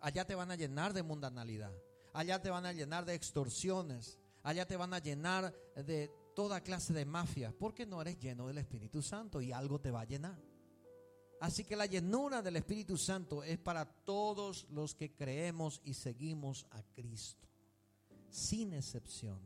Allá 0.00 0.24
te 0.24 0.34
van 0.34 0.50
a 0.50 0.56
llenar 0.56 0.92
de 0.92 1.02
mundanalidad. 1.02 1.72
Allá 2.12 2.40
te 2.40 2.50
van 2.50 2.66
a 2.66 2.72
llenar 2.72 3.04
de 3.04 3.14
extorsiones. 3.14 4.18
Allá 4.42 4.66
te 4.66 4.76
van 4.76 4.94
a 4.94 4.98
llenar 4.98 5.54
de 5.74 6.08
toda 6.34 6.60
clase 6.60 6.92
de 6.92 7.04
mafias. 7.04 7.52
Porque 7.52 7.86
no 7.86 8.00
eres 8.00 8.18
lleno 8.18 8.46
del 8.46 8.58
Espíritu 8.58 9.02
Santo 9.02 9.40
y 9.40 9.52
algo 9.52 9.80
te 9.80 9.90
va 9.90 10.02
a 10.02 10.04
llenar. 10.04 10.51
Así 11.42 11.64
que 11.64 11.74
la 11.74 11.86
llenura 11.86 12.40
del 12.40 12.54
Espíritu 12.54 12.96
Santo 12.96 13.42
es 13.42 13.58
para 13.58 13.84
todos 13.84 14.64
los 14.70 14.94
que 14.94 15.12
creemos 15.12 15.80
y 15.82 15.94
seguimos 15.94 16.68
a 16.70 16.84
Cristo. 16.94 17.48
Sin 18.30 18.72
excepción. 18.72 19.40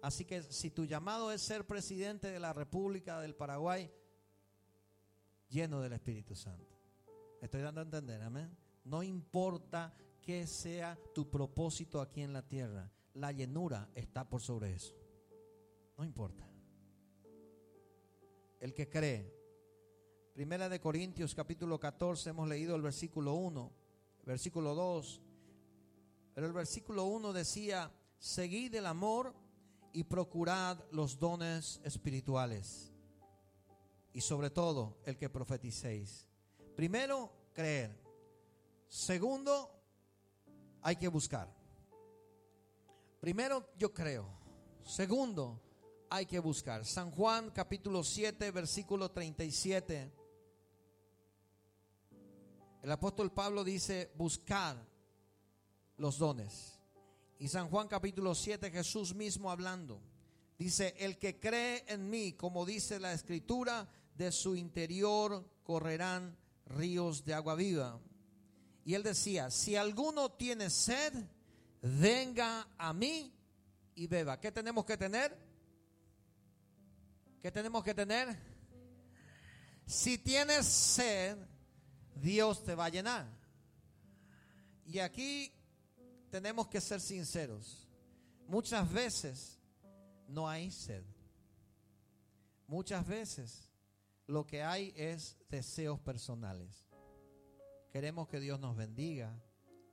Así 0.00 0.24
que 0.24 0.42
si 0.42 0.70
tu 0.70 0.86
llamado 0.86 1.30
es 1.30 1.42
ser 1.42 1.66
presidente 1.66 2.28
de 2.28 2.40
la 2.40 2.54
República 2.54 3.20
del 3.20 3.34
Paraguay, 3.34 3.92
lleno 5.50 5.82
del 5.82 5.92
Espíritu 5.92 6.34
Santo. 6.34 6.74
Estoy 7.42 7.60
dando 7.60 7.82
a 7.82 7.84
entender, 7.84 8.22
amén. 8.22 8.56
No 8.84 9.02
importa 9.02 9.94
que 10.22 10.46
sea 10.46 10.98
tu 11.14 11.28
propósito 11.28 12.00
aquí 12.00 12.22
en 12.22 12.32
la 12.32 12.48
tierra, 12.48 12.90
la 13.12 13.30
llenura 13.30 13.90
está 13.94 14.26
por 14.26 14.40
sobre 14.40 14.72
eso. 14.72 14.94
No 15.98 16.02
importa. 16.02 16.48
El 18.58 18.72
que 18.72 18.88
cree. 18.88 19.39
Primera 20.34 20.68
de 20.68 20.80
Corintios 20.80 21.34
capítulo 21.34 21.78
14 21.80 22.30
hemos 22.30 22.48
leído 22.48 22.76
el 22.76 22.82
versículo 22.82 23.34
1, 23.34 23.72
versículo 24.24 24.74
2. 24.76 25.20
Pero 26.34 26.46
el 26.46 26.52
versículo 26.52 27.04
1 27.06 27.32
decía, 27.32 27.92
seguid 28.18 28.74
el 28.76 28.86
amor 28.86 29.34
y 29.92 30.04
procurad 30.04 30.78
los 30.92 31.18
dones 31.18 31.80
espirituales. 31.84 32.92
Y 34.12 34.20
sobre 34.20 34.50
todo 34.50 34.98
el 35.04 35.16
que 35.18 35.28
profeticéis. 35.28 36.28
Primero, 36.76 37.32
creer. 37.52 38.00
Segundo, 38.88 39.68
hay 40.80 40.94
que 40.94 41.08
buscar. 41.08 41.52
Primero, 43.20 43.68
yo 43.76 43.92
creo. 43.92 44.26
Segundo, 44.84 45.60
hay 46.08 46.24
que 46.24 46.38
buscar. 46.38 46.86
San 46.86 47.10
Juan 47.10 47.50
capítulo 47.50 48.04
7, 48.04 48.52
versículo 48.52 49.10
37. 49.10 50.19
El 52.82 52.90
apóstol 52.92 53.30
Pablo 53.32 53.62
dice, 53.62 54.10
buscar 54.16 54.76
los 55.98 56.18
dones. 56.18 56.78
Y 57.38 57.48
San 57.48 57.68
Juan 57.68 57.88
capítulo 57.88 58.34
7, 58.34 58.70
Jesús 58.70 59.14
mismo 59.14 59.50
hablando. 59.50 60.00
Dice, 60.58 60.94
el 60.98 61.18
que 61.18 61.38
cree 61.38 61.84
en 61.88 62.08
mí, 62.08 62.32
como 62.32 62.64
dice 62.64 62.98
la 62.98 63.12
escritura, 63.12 63.88
de 64.14 64.32
su 64.32 64.56
interior 64.56 65.46
correrán 65.62 66.36
ríos 66.66 67.24
de 67.24 67.34
agua 67.34 67.54
viva. 67.54 68.00
Y 68.84 68.94
él 68.94 69.02
decía, 69.02 69.50
si 69.50 69.76
alguno 69.76 70.32
tiene 70.32 70.70
sed, 70.70 71.12
venga 71.82 72.68
a 72.78 72.92
mí 72.92 73.32
y 73.94 74.06
beba. 74.06 74.40
¿Qué 74.40 74.52
tenemos 74.52 74.84
que 74.84 74.96
tener? 74.96 75.36
¿Qué 77.42 77.50
tenemos 77.50 77.84
que 77.84 77.94
tener? 77.94 78.38
Si 79.86 80.18
tienes 80.18 80.66
sed, 80.66 81.36
Dios 82.20 82.62
te 82.62 82.74
va 82.74 82.86
a 82.86 82.90
llenar. 82.90 83.26
Y 84.84 84.98
aquí 84.98 85.52
tenemos 86.30 86.68
que 86.68 86.80
ser 86.80 87.00
sinceros. 87.00 87.88
Muchas 88.46 88.90
veces 88.92 89.58
no 90.28 90.48
hay 90.48 90.70
sed. 90.70 91.04
Muchas 92.66 93.06
veces 93.06 93.70
lo 94.26 94.46
que 94.46 94.62
hay 94.62 94.92
es 94.96 95.36
deseos 95.48 95.98
personales. 96.00 96.86
Queremos 97.92 98.28
que 98.28 98.38
Dios 98.38 98.60
nos 98.60 98.76
bendiga, 98.76 99.36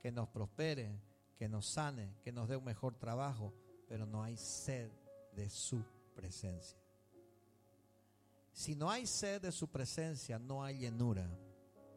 que 0.00 0.12
nos 0.12 0.28
prospere, 0.28 1.00
que 1.36 1.48
nos 1.48 1.66
sane, 1.66 2.14
que 2.22 2.30
nos 2.30 2.48
dé 2.48 2.56
un 2.56 2.64
mejor 2.64 2.96
trabajo, 2.96 3.54
pero 3.88 4.06
no 4.06 4.22
hay 4.22 4.36
sed 4.36 4.90
de 5.34 5.50
su 5.50 5.82
presencia. 6.14 6.78
Si 8.52 8.74
no 8.74 8.90
hay 8.90 9.06
sed 9.06 9.42
de 9.42 9.52
su 9.52 9.68
presencia, 9.68 10.38
no 10.38 10.64
hay 10.64 10.78
llenura 10.78 11.28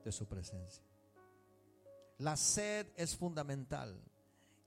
de 0.03 0.11
su 0.11 0.25
presencia. 0.27 0.83
La 2.17 2.37
sed 2.37 2.87
es 2.95 3.15
fundamental. 3.15 3.99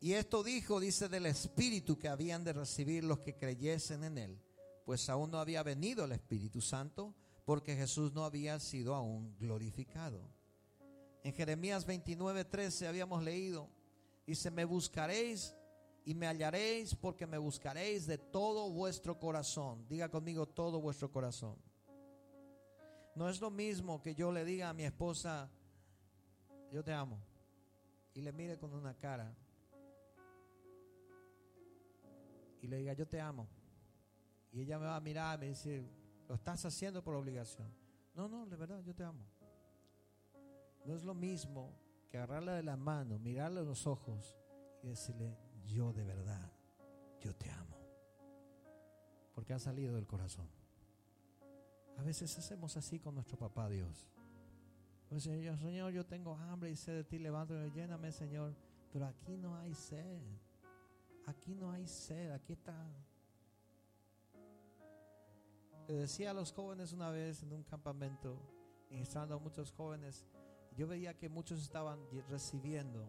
Y 0.01 0.13
esto 0.13 0.43
dijo, 0.43 0.81
dice, 0.81 1.09
del 1.09 1.27
Espíritu 1.27 1.99
que 1.99 2.09
habían 2.09 2.45
de 2.45 2.53
recibir 2.53 3.05
los 3.05 3.21
que 3.21 3.37
creyesen 3.37 4.05
en 4.05 4.19
Él, 4.19 4.39
pues 4.85 5.09
aún 5.09 5.31
no 5.31 5.39
había 5.39 5.63
venido 5.63 6.05
el 6.05 6.13
Espíritu 6.13 6.61
Santo, 6.61 7.15
porque 7.45 7.77
Jesús 7.77 8.13
no 8.13 8.25
había 8.25 8.59
sido 8.61 8.95
aún 8.95 9.37
glorificado. 9.39 10.21
En 11.23 11.33
Jeremías 11.33 11.87
29, 11.87 12.45
13 12.45 12.87
habíamos 12.87 13.23
leído, 13.23 13.71
dice, 14.27 14.51
me 14.51 14.65
buscaréis 14.65 15.55
y 16.05 16.15
me 16.15 16.27
hallaréis 16.27 16.95
porque 16.95 17.27
me 17.27 17.39
buscaréis 17.39 18.07
de 18.07 18.19
todo 18.19 18.71
vuestro 18.71 19.19
corazón. 19.19 19.87
Diga 19.89 20.11
conmigo 20.11 20.47
todo 20.47 20.81
vuestro 20.81 21.11
corazón. 21.11 21.57
No 23.15 23.29
es 23.29 23.41
lo 23.41 23.51
mismo 23.51 24.03
que 24.03 24.15
yo 24.15 24.33
le 24.33 24.45
diga 24.45 24.71
a 24.71 24.75
mi 24.75 24.85
esposa, 24.85 25.51
yo 26.73 26.83
te 26.83 26.93
amo, 26.93 27.19
y 28.15 28.21
le 28.21 28.33
mire 28.33 28.59
con 28.59 28.73
una 28.75 28.95
cara 28.95 29.35
y 32.65 32.67
le 32.67 32.79
diga, 32.79 32.95
yo 32.95 33.07
te 33.07 33.21
amo. 33.21 33.47
Y 34.51 34.63
ella 34.63 34.79
me 34.79 34.87
va 34.87 34.97
a 34.97 35.01
mirar 35.01 35.37
y 35.37 35.41
me 35.41 35.49
dice, 35.49 35.85
lo 36.27 36.35
estás 36.35 36.65
haciendo 36.65 37.05
por 37.05 37.15
obligación. 37.15 37.71
No, 38.15 38.27
no, 38.27 38.47
de 38.47 38.57
verdad, 38.57 38.81
yo 38.83 38.95
te 38.95 39.05
amo. 39.05 39.23
No 40.87 40.95
es 40.95 41.03
lo 41.03 41.15
mismo 41.15 41.75
que 42.09 42.17
agarrarla 42.17 42.55
de 42.55 42.63
la 42.63 42.79
mano, 42.79 43.19
mirarle 43.19 43.61
a 43.61 43.65
los 43.65 43.87
ojos 43.87 44.35
y 44.83 44.89
decirle, 44.89 45.37
yo 45.67 45.93
de 45.93 46.05
verdad, 46.05 46.51
yo 47.21 47.35
te 47.35 47.51
amo. 47.51 47.77
Porque 49.35 49.53
ha 49.53 49.59
salido 49.59 49.95
del 49.95 50.07
corazón. 50.07 50.49
A 51.99 52.03
veces 52.03 52.37
hacemos 52.39 52.77
así 52.77 52.99
con 52.99 53.15
nuestro 53.15 53.39
papá 53.39 53.69
Dios. 53.69 54.11
Pues, 55.09 55.23
Señor, 55.23 55.59
Señor, 55.59 55.93
yo 55.93 56.05
tengo 56.05 56.35
hambre 56.35 56.71
y 56.71 56.77
sed 56.77 56.95
de 56.95 57.05
ti, 57.05 57.19
levántame, 57.19 57.71
lléname, 57.71 58.11
Señor. 58.11 58.53
Pero 58.93 59.07
aquí 59.07 59.37
no 59.37 59.57
hay 59.57 59.73
sed. 59.75 60.21
Aquí 61.27 61.55
no 61.55 61.71
hay 61.71 61.87
sed, 61.87 62.33
aquí 62.33 62.53
está. 62.53 62.75
Le 65.87 65.95
decía 65.95 66.31
a 66.31 66.35
los 66.35 66.53
jóvenes 66.53 66.93
una 66.93 67.11
vez 67.11 67.43
en 67.43 67.53
un 67.53 67.63
campamento, 67.63 68.39
ministrando 68.91 69.37
a 69.37 69.39
muchos 69.39 69.71
jóvenes, 69.71 70.25
yo 70.77 70.89
veía 70.89 71.17
que 71.17 71.29
muchos 71.29 71.63
estaban 71.63 72.01
recibiendo 72.29 73.07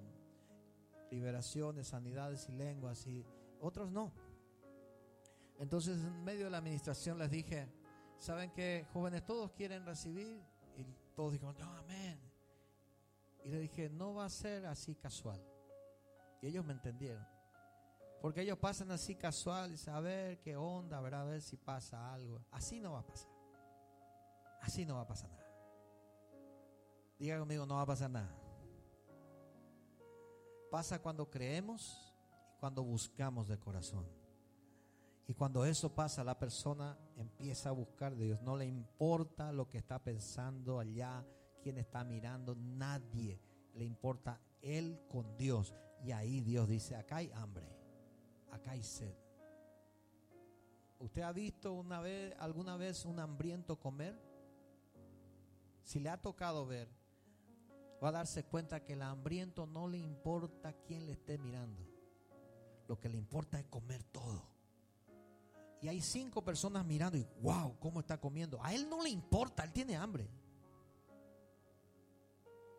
liberaciones, 1.10 1.88
sanidades 1.88 2.48
y 2.50 2.52
lenguas 2.52 3.08
y 3.08 3.26
otros 3.62 3.92
no. 3.92 4.12
Entonces 5.58 5.98
en 6.04 6.24
medio 6.24 6.46
de 6.46 6.52
la 6.52 6.58
administración 6.58 7.18
les 7.18 7.32
dije, 7.32 7.68
¿saben 8.18 8.52
que 8.52 8.86
jóvenes 8.94 9.26
todos 9.26 9.52
quieren 9.52 9.86
recibir? 9.86 10.42
Y 10.78 10.84
todos 11.16 11.34
dijeron, 11.34 11.56
no, 11.60 11.72
amén. 11.78 12.20
Y 13.44 13.50
le 13.50 13.60
dije, 13.60 13.90
no 13.90 14.16
va 14.16 14.26
a 14.26 14.30
ser 14.30 14.66
así 14.66 14.96
casual. 14.96 15.42
Y 16.42 16.48
ellos 16.48 16.66
me 16.66 16.74
entendieron. 16.74 17.26
Porque 18.22 18.42
ellos 18.42 18.58
pasan 18.58 18.90
así 18.92 19.16
casual 19.16 19.74
y 19.74 19.90
a 19.90 20.00
ver 20.00 20.40
qué 20.40 20.56
onda, 20.56 20.98
a 20.98 21.24
ver 21.24 21.42
si 21.42 21.58
pasa 21.58 22.14
algo. 22.14 22.44
Así 22.52 22.80
no 22.80 22.94
va 22.94 23.00
a 23.00 23.06
pasar. 23.06 23.32
Así 24.62 24.86
no 24.86 24.96
va 24.96 25.02
a 25.02 25.08
pasar 25.08 25.30
nada. 25.30 25.46
Diga 27.20 27.38
conmigo, 27.38 27.66
no 27.66 27.76
va 27.76 27.82
a 27.82 27.86
pasar 27.86 28.10
nada. 28.10 28.36
Pasa 30.72 31.00
cuando 31.00 31.30
creemos 31.30 32.16
y 32.52 32.60
cuando 32.60 32.84
buscamos 32.84 33.48
de 33.48 33.60
corazón. 33.60 34.25
Y 35.28 35.34
cuando 35.34 35.66
eso 35.66 35.94
pasa, 35.94 36.24
la 36.24 36.38
persona 36.38 36.98
empieza 37.18 37.70
a 37.70 37.74
buscar 37.74 38.16
de 38.16 38.26
Dios. 38.26 38.42
No 38.42 38.56
le 38.56 38.66
importa 38.66 39.52
lo 39.52 39.68
que 39.68 39.80
está 39.80 40.00
pensando 40.00 40.80
allá, 40.80 41.26
quién 41.64 41.78
está 41.78 42.04
mirando, 42.04 42.56
nadie. 42.56 43.40
Le 43.74 43.86
importa 43.86 44.40
él 44.62 45.02
con 45.10 45.36
Dios. 45.36 45.74
Y 46.04 46.12
ahí 46.12 46.42
Dios 46.42 46.68
dice, 46.70 46.96
acá 46.96 47.18
hay 47.18 47.32
hambre, 47.32 47.68
acá 48.52 48.72
hay 48.72 48.84
sed. 48.84 49.16
¿Usted 51.00 51.24
ha 51.24 51.32
visto 51.32 51.74
una 51.74 52.00
vez, 52.02 52.36
alguna 52.40 52.78
vez 52.78 53.04
un 53.06 53.20
hambriento 53.20 53.80
comer? 53.80 54.16
Si 55.84 56.00
le 56.00 56.10
ha 56.10 56.22
tocado 56.22 56.66
ver, 56.68 56.88
va 58.04 58.10
a 58.10 58.14
darse 58.14 58.44
cuenta 58.44 58.84
que 58.84 58.94
el 58.94 59.02
hambriento 59.02 59.66
no 59.66 59.88
le 59.88 59.98
importa 59.98 60.74
quién 60.86 61.08
le 61.08 61.14
esté 61.14 61.38
mirando. 61.40 61.84
Lo 62.88 63.00
que 63.00 63.10
le 63.10 63.18
importa 63.18 63.60
es 63.60 63.66
comer 63.66 64.04
todo. 64.04 64.55
Y 65.82 65.88
hay 65.88 66.02
cinco 66.02 66.44
personas 66.44 66.86
mirando 66.86 67.18
y 67.18 67.28
wow, 67.42 67.78
¿cómo 67.80 68.00
está 68.00 68.20
comiendo? 68.20 68.62
A 68.64 68.74
él 68.74 68.90
no 68.90 69.04
le 69.04 69.10
importa, 69.10 69.64
él 69.64 69.72
tiene 69.72 69.96
hambre. 69.96 70.30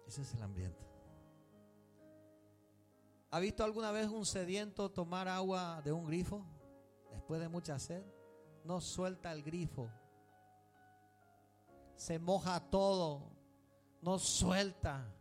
Ese 0.07 0.23
es 0.23 0.35
el 0.35 0.43
hambriento. 0.43 0.85
¿Ha 3.31 3.39
visto 3.41 3.65
alguna 3.65 3.91
vez 3.91 4.09
un 4.09 4.25
sediento 4.25 4.91
tomar 4.91 5.29
agua 5.29 5.83
de 5.85 5.93
un 5.93 6.07
grifo 6.07 6.45
después 7.13 7.41
de 7.41 7.49
mucha 7.49 7.79
sed? 7.79 8.05
No 8.65 8.81
suelta 8.81 9.33
el 9.33 9.43
grifo. 9.43 9.91
Se 11.97 12.19
moja 12.19 12.61
todo. 12.71 13.31
No 14.01 14.19
suelta. 14.19 15.13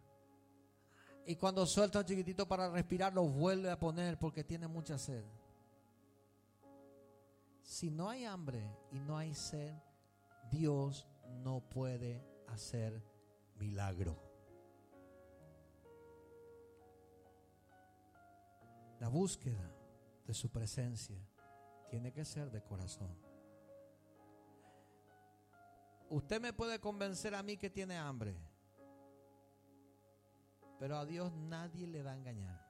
Y 1.25 1.35
cuando 1.35 1.65
suelta 1.65 1.99
un 1.99 2.05
chiquitito 2.05 2.47
para 2.47 2.69
respirar, 2.69 3.13
lo 3.13 3.23
vuelve 3.23 3.71
a 3.71 3.79
poner 3.79 4.19
porque 4.19 4.43
tiene 4.43 4.67
mucha 4.67 4.97
sed. 4.97 5.23
Si 7.65 7.89
no 7.89 8.09
hay 8.09 8.25
hambre 8.25 8.63
y 8.91 8.99
no 8.99 9.17
hay 9.17 9.33
sed, 9.33 9.73
Dios 10.51 11.07
no 11.43 11.59
puede 11.61 12.23
hacer 12.47 13.03
milagro. 13.55 14.15
La 18.99 19.09
búsqueda 19.09 19.75
de 20.25 20.33
su 20.33 20.49
presencia 20.51 21.17
tiene 21.89 22.13
que 22.13 22.23
ser 22.23 22.51
de 22.51 22.63
corazón. 22.63 23.17
Usted 26.09 26.39
me 26.39 26.53
puede 26.53 26.79
convencer 26.79 27.33
a 27.33 27.41
mí 27.41 27.57
que 27.57 27.71
tiene 27.71 27.97
hambre, 27.97 28.37
pero 30.79 30.97
a 30.97 31.05
Dios 31.05 31.33
nadie 31.33 31.87
le 31.87 32.03
va 32.03 32.11
a 32.11 32.15
engañar. 32.15 32.63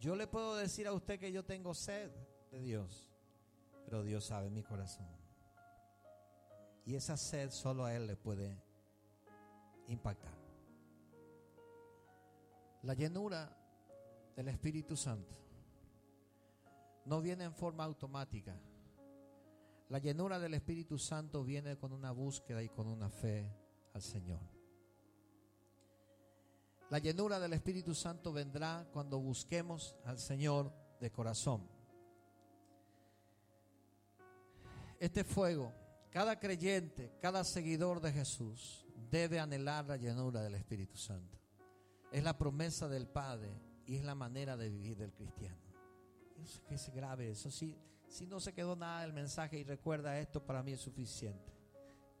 Yo 0.00 0.16
le 0.16 0.26
puedo 0.26 0.56
decir 0.56 0.88
a 0.88 0.92
usted 0.92 1.20
que 1.20 1.30
yo 1.30 1.44
tengo 1.44 1.72
sed 1.72 2.10
de 2.50 2.60
Dios, 2.60 3.08
pero 3.88 4.02
Dios 4.02 4.26
sabe 4.26 4.50
mi 4.50 4.62
corazón. 4.62 5.06
Y 6.84 6.94
esa 6.94 7.16
sed 7.16 7.50
solo 7.50 7.86
a 7.86 7.94
Él 7.94 8.06
le 8.06 8.16
puede 8.16 8.62
impactar. 9.86 10.34
La 12.82 12.92
llenura 12.92 13.50
del 14.36 14.48
Espíritu 14.48 14.94
Santo 14.94 15.34
no 17.06 17.22
viene 17.22 17.44
en 17.44 17.54
forma 17.54 17.84
automática. 17.84 18.60
La 19.88 19.98
llenura 19.98 20.38
del 20.38 20.52
Espíritu 20.52 20.98
Santo 20.98 21.42
viene 21.42 21.78
con 21.78 21.92
una 21.92 22.12
búsqueda 22.12 22.62
y 22.62 22.68
con 22.68 22.88
una 22.88 23.08
fe 23.08 23.50
al 23.94 24.02
Señor. 24.02 24.40
La 26.90 26.98
llenura 26.98 27.40
del 27.40 27.54
Espíritu 27.54 27.94
Santo 27.94 28.34
vendrá 28.34 28.86
cuando 28.92 29.18
busquemos 29.18 29.96
al 30.04 30.18
Señor 30.18 30.72
de 31.00 31.10
corazón. 31.10 31.77
Este 34.98 35.22
fuego, 35.22 35.72
cada 36.10 36.40
creyente, 36.40 37.12
cada 37.20 37.44
seguidor 37.44 38.00
de 38.00 38.12
Jesús 38.12 38.84
debe 39.10 39.38
anhelar 39.38 39.86
la 39.86 39.96
llenura 39.96 40.42
del 40.42 40.56
Espíritu 40.56 40.96
Santo. 40.96 41.38
Es 42.10 42.24
la 42.24 42.36
promesa 42.36 42.88
del 42.88 43.06
Padre 43.06 43.50
y 43.86 43.96
es 43.96 44.04
la 44.04 44.16
manera 44.16 44.56
de 44.56 44.68
vivir 44.68 44.96
del 44.96 45.12
cristiano. 45.12 45.60
Eso 46.42 46.62
es 46.68 46.94
grave 46.94 47.30
eso. 47.30 47.50
Si, 47.50 47.76
si 48.08 48.26
no 48.26 48.40
se 48.40 48.52
quedó 48.52 48.74
nada 48.74 49.02
del 49.02 49.12
mensaje 49.12 49.58
y 49.58 49.64
recuerda 49.64 50.18
esto, 50.18 50.44
para 50.44 50.62
mí 50.62 50.72
es 50.72 50.80
suficiente. 50.80 51.52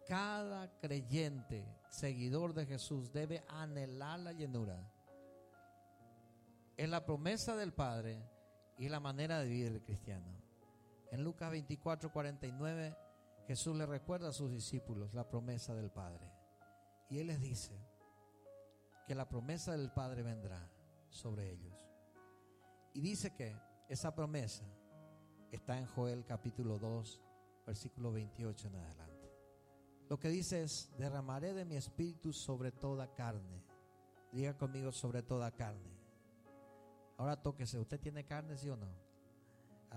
Cada 0.06 0.70
creyente, 0.78 1.66
seguidor 1.90 2.54
de 2.54 2.64
Jesús, 2.64 3.12
debe 3.12 3.42
anhelar 3.48 4.20
la 4.20 4.32
llenura. 4.32 4.88
Es 6.76 6.88
la 6.88 7.04
promesa 7.04 7.56
del 7.56 7.72
Padre 7.72 8.22
y 8.76 8.88
la 8.88 9.00
manera 9.00 9.40
de 9.40 9.48
vivir 9.48 9.72
del 9.72 9.82
cristiano. 9.82 10.47
En 11.10 11.24
Lucas 11.24 11.50
24, 11.50 12.12
49, 12.12 12.96
Jesús 13.46 13.76
le 13.76 13.86
recuerda 13.86 14.28
a 14.28 14.32
sus 14.32 14.50
discípulos 14.50 15.14
la 15.14 15.26
promesa 15.26 15.74
del 15.74 15.90
Padre. 15.90 16.30
Y 17.08 17.18
Él 17.18 17.28
les 17.28 17.40
dice 17.40 17.72
que 19.06 19.14
la 19.14 19.26
promesa 19.26 19.72
del 19.72 19.90
Padre 19.90 20.22
vendrá 20.22 20.70
sobre 21.08 21.50
ellos. 21.50 21.88
Y 22.92 23.00
dice 23.00 23.34
que 23.34 23.56
esa 23.88 24.14
promesa 24.14 24.64
está 25.50 25.78
en 25.78 25.86
Joel 25.86 26.26
capítulo 26.26 26.78
2, 26.78 27.20
versículo 27.66 28.12
28 28.12 28.68
en 28.68 28.76
adelante. 28.76 29.32
Lo 30.10 30.18
que 30.18 30.28
dice 30.28 30.62
es, 30.62 30.90
derramaré 30.98 31.54
de 31.54 31.64
mi 31.64 31.76
espíritu 31.76 32.34
sobre 32.34 32.70
toda 32.70 33.14
carne. 33.14 33.64
Diga 34.32 34.56
conmigo 34.58 34.92
sobre 34.92 35.22
toda 35.22 35.50
carne. 35.52 35.96
Ahora 37.16 37.42
tóquese, 37.42 37.78
¿usted 37.78 37.98
tiene 37.98 38.24
carne, 38.24 38.58
sí 38.58 38.68
o 38.68 38.76
no? 38.76 39.07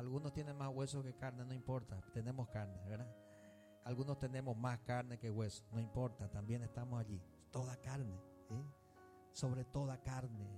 Algunos 0.02 0.34
tienen 0.34 0.58
más 0.58 0.70
hueso 0.74 1.04
que 1.04 1.14
carne, 1.14 1.46
no 1.46 1.54
importa, 1.54 2.02
tenemos 2.12 2.50
carne, 2.50 2.76
¿verdad? 2.88 3.16
Algunos 3.84 4.18
tenemos 4.18 4.58
más 4.58 4.80
carne 4.80 5.20
que 5.20 5.30
hueso, 5.30 5.64
no 5.72 5.80
importa, 5.80 6.28
también 6.28 6.64
estamos 6.64 7.00
allí. 7.00 7.22
Toda 7.52 7.78
carne, 7.78 8.20
sobre 9.32 9.64
toda 9.64 10.02
carne 10.02 10.50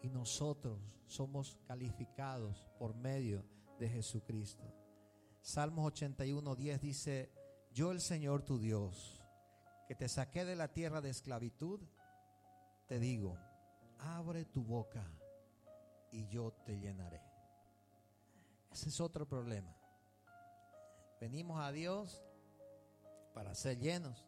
y 0.00 0.08
nosotros 0.08 0.80
somos 1.04 1.58
calificados 1.66 2.66
por 2.78 2.94
medio 2.94 3.44
de 3.78 3.90
Jesucristo. 3.90 4.64
Salmos 5.42 5.84
81, 5.88 6.56
10 6.56 6.80
dice, 6.80 7.30
yo 7.74 7.92
el 7.92 8.00
Señor 8.00 8.42
tu 8.42 8.58
Dios, 8.58 9.22
que 9.86 9.94
te 9.94 10.08
saqué 10.08 10.46
de 10.46 10.56
la 10.56 10.68
tierra 10.68 11.02
de 11.02 11.10
esclavitud, 11.10 11.78
te 12.86 12.98
digo, 12.98 13.36
abre 13.98 14.46
tu 14.46 14.64
boca 14.64 15.06
y 16.10 16.26
yo 16.28 16.54
te 16.64 16.78
llenaré. 16.78 17.31
Ese 18.72 18.88
es 18.88 19.00
otro 19.00 19.28
problema. 19.28 19.76
Venimos 21.20 21.60
a 21.60 21.70
Dios 21.70 22.24
para 23.34 23.54
ser 23.54 23.78
llenos 23.78 24.26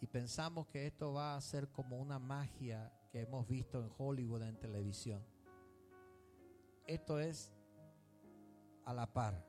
y 0.00 0.06
pensamos 0.06 0.66
que 0.68 0.86
esto 0.86 1.12
va 1.12 1.36
a 1.36 1.40
ser 1.40 1.68
como 1.68 1.98
una 1.98 2.18
magia 2.18 2.92
que 3.10 3.22
hemos 3.22 3.46
visto 3.48 3.82
en 3.82 3.90
Hollywood 3.98 4.42
en 4.42 4.58
televisión. 4.58 5.24
Esto 6.86 7.18
es 7.18 7.52
a 8.84 8.94
la 8.94 9.12
par. 9.12 9.44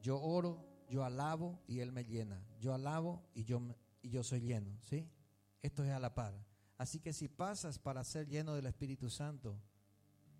Yo 0.00 0.20
oro, 0.20 0.64
yo 0.88 1.04
alabo 1.04 1.60
y 1.66 1.80
Él 1.80 1.92
me 1.92 2.04
llena. 2.04 2.42
Yo 2.58 2.72
alabo 2.72 3.22
y 3.34 3.44
yo, 3.44 3.60
y 4.00 4.10
yo 4.10 4.22
soy 4.22 4.40
lleno. 4.40 4.78
¿sí? 4.82 5.08
Esto 5.60 5.84
es 5.84 5.90
a 5.90 6.00
la 6.00 6.14
par. 6.14 6.34
Así 6.78 6.98
que 6.98 7.12
si 7.12 7.28
pasas 7.28 7.78
para 7.78 8.02
ser 8.04 8.26
lleno 8.26 8.54
del 8.54 8.66
Espíritu 8.66 9.10
Santo, 9.10 9.60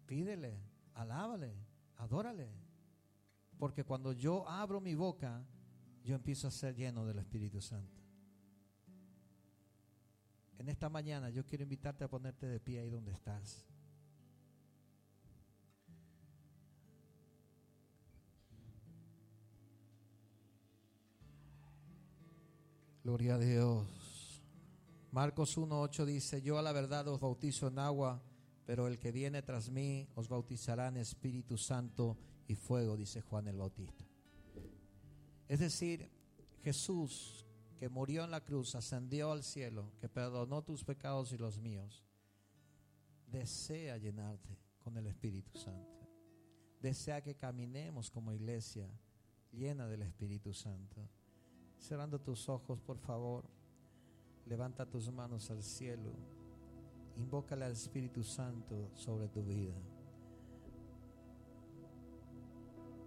pídele, 0.06 0.58
alábale, 0.94 1.54
adórale. 1.96 2.69
Porque 3.60 3.84
cuando 3.84 4.14
yo 4.14 4.48
abro 4.48 4.80
mi 4.80 4.94
boca, 4.94 5.44
yo 6.02 6.14
empiezo 6.14 6.48
a 6.48 6.50
ser 6.50 6.74
lleno 6.74 7.04
del 7.04 7.18
Espíritu 7.18 7.60
Santo. 7.60 8.00
En 10.58 10.70
esta 10.70 10.88
mañana 10.88 11.28
yo 11.28 11.44
quiero 11.44 11.64
invitarte 11.64 12.02
a 12.02 12.08
ponerte 12.08 12.46
de 12.46 12.58
pie 12.58 12.80
ahí 12.80 12.88
donde 12.88 13.12
estás. 13.12 13.66
Gloria 23.04 23.34
a 23.34 23.38
Dios. 23.38 24.42
Marcos 25.12 25.58
1.8 25.58 26.06
dice, 26.06 26.40
yo 26.40 26.58
a 26.58 26.62
la 26.62 26.72
verdad 26.72 27.08
os 27.08 27.20
bautizo 27.20 27.68
en 27.68 27.78
agua, 27.78 28.22
pero 28.64 28.86
el 28.86 28.98
que 28.98 29.12
viene 29.12 29.42
tras 29.42 29.68
mí 29.68 30.08
os 30.14 30.28
bautizará 30.28 30.88
en 30.88 30.96
Espíritu 30.96 31.58
Santo 31.58 32.16
y 32.50 32.56
fuego, 32.56 32.96
dice 32.96 33.20
Juan 33.20 33.46
el 33.46 33.56
Bautista. 33.56 34.04
Es 35.46 35.60
decir, 35.60 36.10
Jesús 36.64 37.46
que 37.78 37.88
murió 37.88 38.24
en 38.24 38.32
la 38.32 38.44
cruz, 38.44 38.74
ascendió 38.74 39.30
al 39.30 39.44
cielo, 39.44 39.92
que 40.00 40.08
perdonó 40.08 40.62
tus 40.62 40.82
pecados 40.82 41.32
y 41.32 41.38
los 41.38 41.60
míos, 41.60 42.04
desea 43.28 43.96
llenarte 43.98 44.58
con 44.80 44.96
el 44.96 45.06
Espíritu 45.06 45.56
Santo. 45.56 46.08
Desea 46.80 47.22
que 47.22 47.36
caminemos 47.36 48.10
como 48.10 48.32
iglesia 48.32 48.90
llena 49.52 49.86
del 49.86 50.02
Espíritu 50.02 50.52
Santo. 50.52 51.08
Cerrando 51.78 52.20
tus 52.20 52.48
ojos, 52.48 52.80
por 52.80 52.98
favor, 52.98 53.48
levanta 54.44 54.90
tus 54.90 55.10
manos 55.12 55.50
al 55.50 55.62
cielo. 55.62 56.12
Invócale 57.16 57.64
al 57.64 57.72
Espíritu 57.72 58.24
Santo 58.24 58.90
sobre 58.96 59.28
tu 59.28 59.44
vida. 59.44 59.80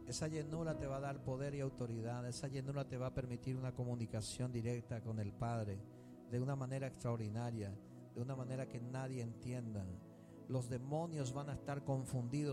Esa 0.08 0.28
llenura 0.28 0.78
te 0.78 0.86
va 0.86 0.98
a 0.98 1.02
dar 1.02 1.24
poder 1.24 1.56
y 1.56 1.62
autoridad. 1.62 2.28
Esa 2.28 2.48
llenura 2.48 2.88
te 2.88 2.98
va 2.98 3.08
a 3.08 3.14
permitir 3.14 3.56
una 3.56 3.74
comunicación 3.74 4.52
directa 4.52 5.02
con 5.02 5.20
el 5.20 5.32
Padre 5.32 5.80
de 6.30 6.40
una 6.40 6.56
manera 6.56 6.88
extraordinaria, 6.88 7.74
de 8.14 8.22
una 8.22 8.36
manera 8.36 8.68
que 8.68 8.82
nadie 8.82 9.22
entienda. 9.22 9.86
Los 10.50 10.70
demonios 10.70 11.32
van 11.32 11.50
a 11.50 11.54
estar 11.54 11.84
confundidos 11.84 12.52